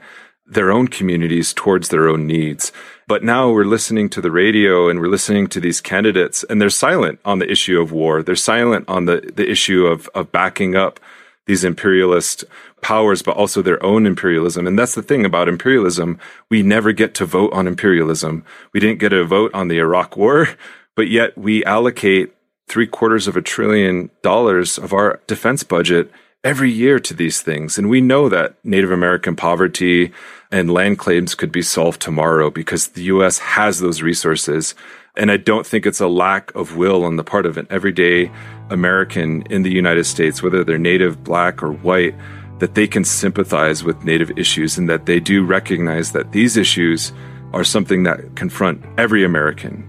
[0.46, 2.70] their own communities towards their own needs.
[3.08, 6.70] But now we're listening to the radio and we're listening to these candidates and they're
[6.70, 8.22] silent on the issue of war.
[8.22, 11.00] They're silent on the, the issue of, of backing up
[11.46, 12.44] these imperialist
[12.86, 14.64] powers, but also their own imperialism.
[14.64, 16.20] And that's the thing about imperialism.
[16.48, 18.44] We never get to vote on imperialism.
[18.72, 20.50] We didn't get a vote on the Iraq war,
[20.94, 22.32] but yet we allocate
[22.68, 26.12] three quarters of a trillion dollars of our defense budget
[26.44, 27.76] every year to these things.
[27.76, 30.12] And we know that Native American poverty
[30.52, 34.76] and land claims could be solved tomorrow because the US has those resources.
[35.16, 38.30] And I don't think it's a lack of will on the part of an everyday
[38.70, 42.14] American in the United States, whether they're native, black, or white,
[42.58, 47.12] that they can sympathize with native issues and that they do recognize that these issues
[47.52, 49.88] are something that confront every American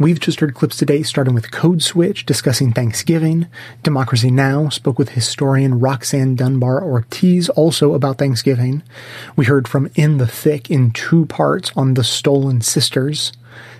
[0.00, 3.48] We've just heard clips today starting with Code Switch discussing Thanksgiving.
[3.82, 4.68] Democracy Now!
[4.68, 8.84] spoke with historian Roxanne Dunbar Ortiz also about Thanksgiving.
[9.34, 13.32] We heard from In the Thick in two parts on the Stolen Sisters.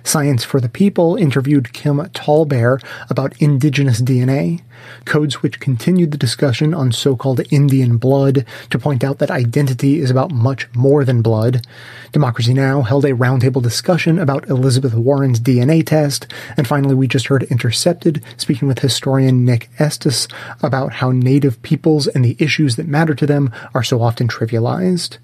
[0.03, 4.61] Science for the People interviewed Kim Tallbear about indigenous DNA.
[5.05, 10.11] Code Switch continued the discussion on so-called Indian blood to point out that identity is
[10.11, 11.65] about much more than blood.
[12.11, 12.81] Democracy Now!
[12.81, 16.27] held a roundtable discussion about Elizabeth Warren's DNA test.
[16.57, 20.27] And finally, we just heard Intercepted speaking with historian Nick Estes
[20.61, 25.17] about how Native peoples and the issues that matter to them are so often trivialized.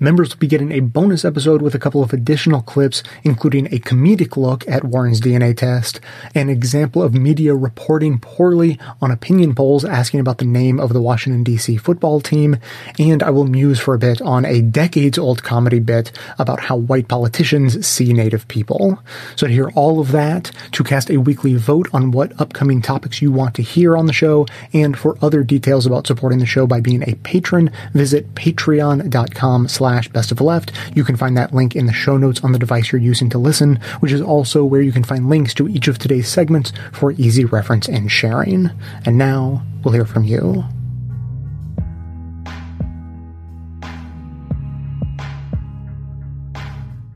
[0.00, 3.80] Members will be getting a bonus episode with a couple of additional clips, including a
[3.80, 6.00] comedic look at Warren's DNA test,
[6.34, 11.00] an example of media reporting poorly on opinion polls asking about the name of the
[11.00, 12.56] Washington DC football team,
[12.98, 16.76] and I will muse for a bit on a decades old comedy bit about how
[16.76, 19.02] white politicians see native people.
[19.36, 23.22] So to hear all of that, to cast a weekly vote on what upcoming topics
[23.22, 26.66] you want to hear on the show, and for other details about supporting the show
[26.66, 30.72] by being a patron, visit patreon.com slash best of left.
[30.94, 33.38] You can find that link in the show notes on the device you're using to
[33.38, 37.12] listen, which is also where you can find links to each of today's segments for
[37.12, 38.70] easy reference and sharing.
[39.04, 40.64] And now we'll hear from you.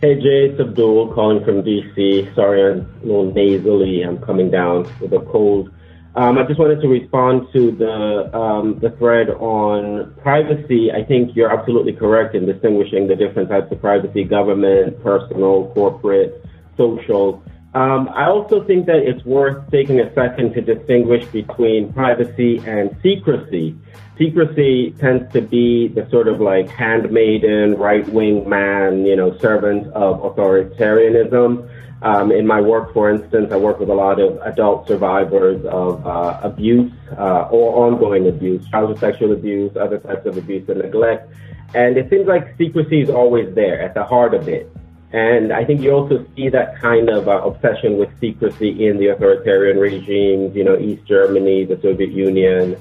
[0.03, 2.35] Hey Jay, it's Abdul calling from DC.
[2.35, 4.03] Sorry, I'm a little nasally.
[4.03, 5.71] I'm coming down with a cold.
[6.17, 10.91] Um, I just wanted to respond to the um, the thread on privacy.
[10.91, 16.45] I think you're absolutely correct in distinguishing the different types of privacy: government, personal, corporate,
[16.77, 17.41] social.
[17.75, 22.95] Um, I also think that it's worth taking a second to distinguish between privacy and
[23.03, 23.75] secrecy.
[24.19, 30.21] Secrecy tends to be the sort of like handmaiden, right-wing man, you know, servant of
[30.21, 31.69] authoritarianism.
[32.03, 36.05] Um, in my work, for instance, I work with a lot of adult survivors of
[36.05, 41.33] uh, abuse uh, or ongoing abuse, childhood sexual abuse, other types of abuse and neglect.
[41.75, 44.71] And it seems like secrecy is always there at the heart of it.
[45.13, 49.09] And I think you also see that kind of uh, obsession with secrecy in the
[49.09, 52.81] authoritarian regimes, you know, East Germany, the Soviet Union,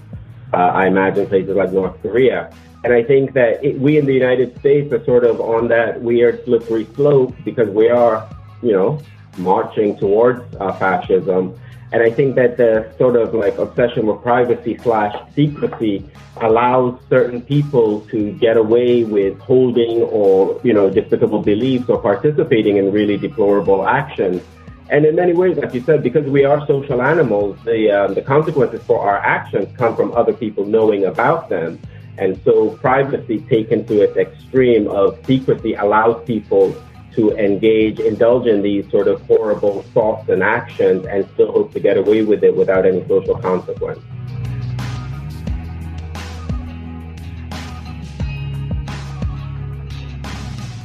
[0.53, 2.53] uh, I imagine places like North Korea.
[2.83, 6.01] And I think that it, we in the United States are sort of on that
[6.01, 8.27] weird slippery slope because we are,
[8.63, 9.01] you know,
[9.37, 11.59] marching towards uh, fascism.
[11.91, 17.41] And I think that the sort of like obsession with privacy slash secrecy allows certain
[17.41, 23.17] people to get away with holding or, you know, despicable beliefs or participating in really
[23.17, 24.41] deplorable actions.
[24.89, 28.21] And in many ways, like you said, because we are social animals, the, um, the
[28.21, 31.79] consequences for our actions come from other people knowing about them.
[32.17, 36.75] And so privacy taken to its extreme of secrecy allows people
[37.15, 41.79] to engage, indulge in these sort of horrible thoughts and actions and still hope to
[41.79, 43.99] get away with it without any social consequence.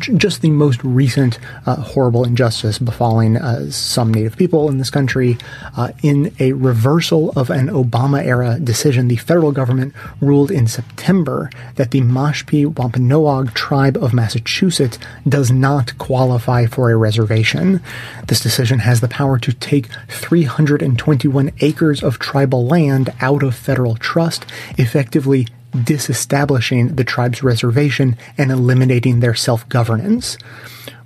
[0.00, 4.88] just the most recent uh, horrible injustice befalling uh, some Native people people in this
[4.88, 5.36] country
[5.76, 9.08] uh, in a reversal of an Obama era decision.
[9.08, 9.92] The federal government
[10.22, 16.96] ruled in September that the Mashpee Wampanoag tribe of Massachusetts does not qualify for a
[16.96, 17.82] reservation.
[18.26, 23.96] This decision has the power to take 321 acres of tribal land out of federal
[23.96, 24.46] trust,
[24.78, 25.46] effectively
[25.84, 30.38] disestablishing the tribe's reservation and eliminating their self-governance.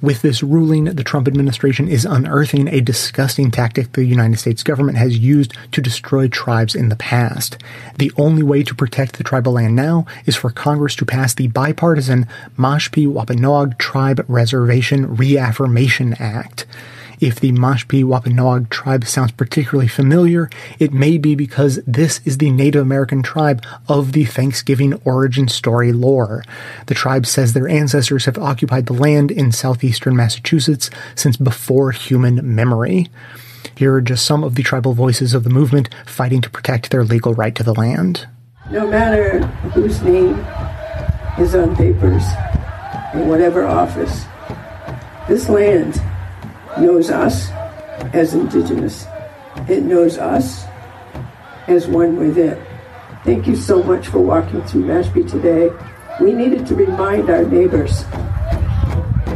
[0.03, 4.98] With this ruling, the Trump administration is unearthing a disgusting tactic the United States government
[4.98, 7.57] has used to destroy tribes in the past.
[7.98, 11.46] The only way to protect the tribal land now is for Congress to pass the
[11.46, 12.26] bipartisan
[12.59, 16.66] Mashpee Wampanoag Tribe Reservation Reaffirmation Act.
[17.22, 20.50] If the Mashpee Wampanoag tribe sounds particularly familiar,
[20.80, 25.92] it may be because this is the Native American tribe of the Thanksgiving origin story
[25.92, 26.42] lore.
[26.86, 32.56] The tribe says their ancestors have occupied the land in southeastern Massachusetts since before human
[32.56, 33.06] memory.
[33.76, 37.04] Here are just some of the tribal voices of the movement fighting to protect their
[37.04, 38.26] legal right to the land.
[38.68, 39.46] No matter
[39.76, 40.44] whose name
[41.38, 42.24] is on papers
[43.14, 44.24] in whatever office,
[45.28, 46.02] this land
[46.78, 47.50] knows us
[48.14, 49.06] as Indigenous.
[49.68, 50.64] It knows us
[51.68, 52.60] as one with it.
[53.24, 55.70] Thank you so much for walking through Mashpee today.
[56.20, 58.04] We needed to remind our neighbors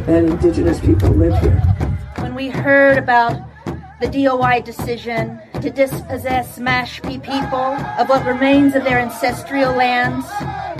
[0.07, 1.61] that Indigenous people live here.
[2.19, 3.41] When we heard about
[4.01, 10.27] the DOI decision to dispossess Mashpee people of what remains of their ancestral lands,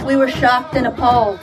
[0.05, 1.41] we were shocked and appalled.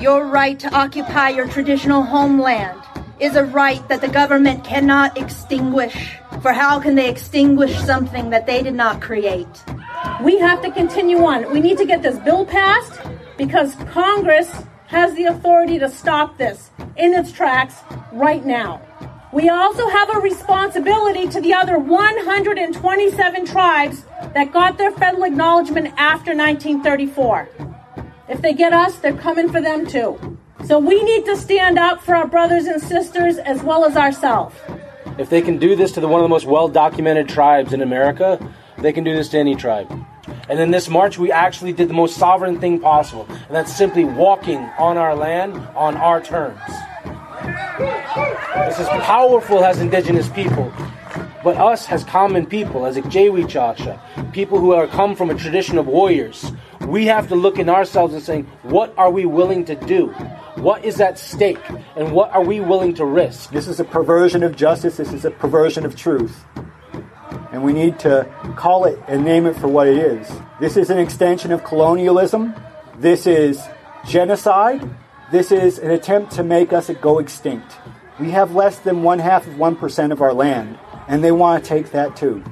[0.00, 2.79] Your right to occupy your traditional homeland
[3.20, 6.16] is a right that the government cannot extinguish.
[6.42, 9.62] For how can they extinguish something that they did not create?
[10.22, 11.52] We have to continue on.
[11.52, 13.00] We need to get this bill passed
[13.36, 14.50] because Congress
[14.86, 17.74] has the authority to stop this in its tracks
[18.12, 18.82] right now.
[19.32, 25.94] We also have a responsibility to the other 127 tribes that got their federal acknowledgement
[25.96, 27.48] after 1934.
[28.28, 30.38] If they get us, they're coming for them too.
[30.66, 34.54] So we need to stand up for our brothers and sisters as well as ourselves.
[35.18, 37.82] If they can do this to the, one of the most well documented tribes in
[37.82, 38.38] America,
[38.78, 39.90] they can do this to any tribe.
[40.48, 44.04] And in this march, we actually did the most sovereign thing possible, and that's simply
[44.04, 46.60] walking on our land on our terms.
[48.66, 50.72] This is powerful as indigenous people,
[51.42, 55.86] but us as common people, as Ikjewichasha, people who are come from a tradition of
[55.86, 56.52] warriors,
[56.86, 60.14] we have to look in ourselves and saying, what are we willing to do?
[60.60, 61.58] What is at stake?
[61.96, 63.50] And what are we willing to risk?
[63.50, 64.98] This is a perversion of justice.
[64.98, 66.44] This is a perversion of truth.
[67.50, 70.30] And we need to call it and name it for what it is.
[70.60, 72.54] This is an extension of colonialism.
[72.98, 73.58] This is
[74.06, 74.86] genocide.
[75.32, 77.78] This is an attempt to make us go extinct.
[78.18, 80.78] We have less than one half of 1% of our land,
[81.08, 82.44] and they want to take that too.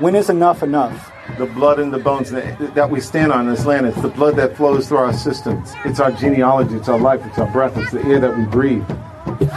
[0.00, 1.13] When is enough enough?
[1.38, 3.86] The blood and the bones that, that we stand on in this land.
[3.86, 5.72] It's the blood that flows through our systems.
[5.84, 6.76] It's our genealogy.
[6.76, 7.20] It's our life.
[7.24, 7.76] It's our breath.
[7.76, 8.84] It's the air that we breathe.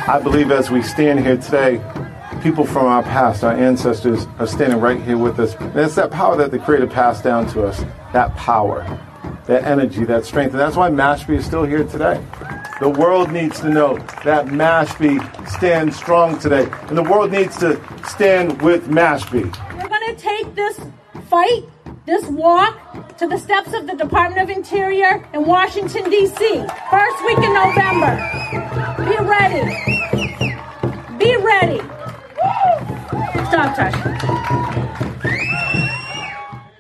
[0.08, 1.82] I believe as we stand here today,
[2.42, 5.56] people from our past, our ancestors, are standing right here with us.
[5.56, 7.80] And it's that power that the Creator passed down to us.
[8.14, 8.84] That power,
[9.46, 10.52] that energy, that strength.
[10.52, 12.24] And that's why Mashpee is still here today.
[12.80, 16.70] The world needs to know that Mashpee stands strong today.
[16.84, 19.52] And the world needs to stand with Mashpee.
[19.82, 20.80] We're going to take this
[21.30, 21.64] fight,
[22.06, 26.66] this walk, to the steps of the Department of Interior in Washington, D.C.
[26.90, 28.16] First week in November.
[29.04, 29.64] Be ready.
[31.18, 31.80] Be ready.
[33.50, 34.38] Stop, Tush.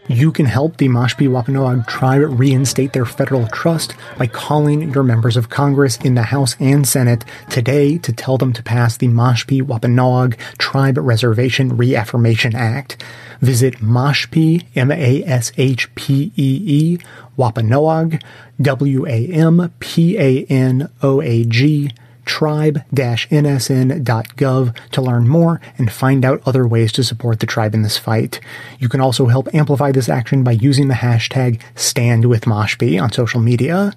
[0.09, 5.35] You can help the Mashpee Wampanoag tribe reinstate their federal trust by calling your members
[5.35, 9.61] of Congress in the House and Senate today to tell them to pass the Mashpee
[9.61, 13.03] Wampanoag Tribe Reservation Reaffirmation Act.
[13.41, 15.27] Visit Mashpee, M-A-S-H-P-E-E,
[17.35, 18.21] Wampanoag,
[18.61, 19.61] W-A-M-P-A-N-O-A-G,
[22.25, 27.97] tribe-nsn.gov to learn more and find out other ways to support the tribe in this
[27.97, 28.41] fight.
[28.79, 33.93] You can also help amplify this action by using the hashtag StandWithMashpee on social media.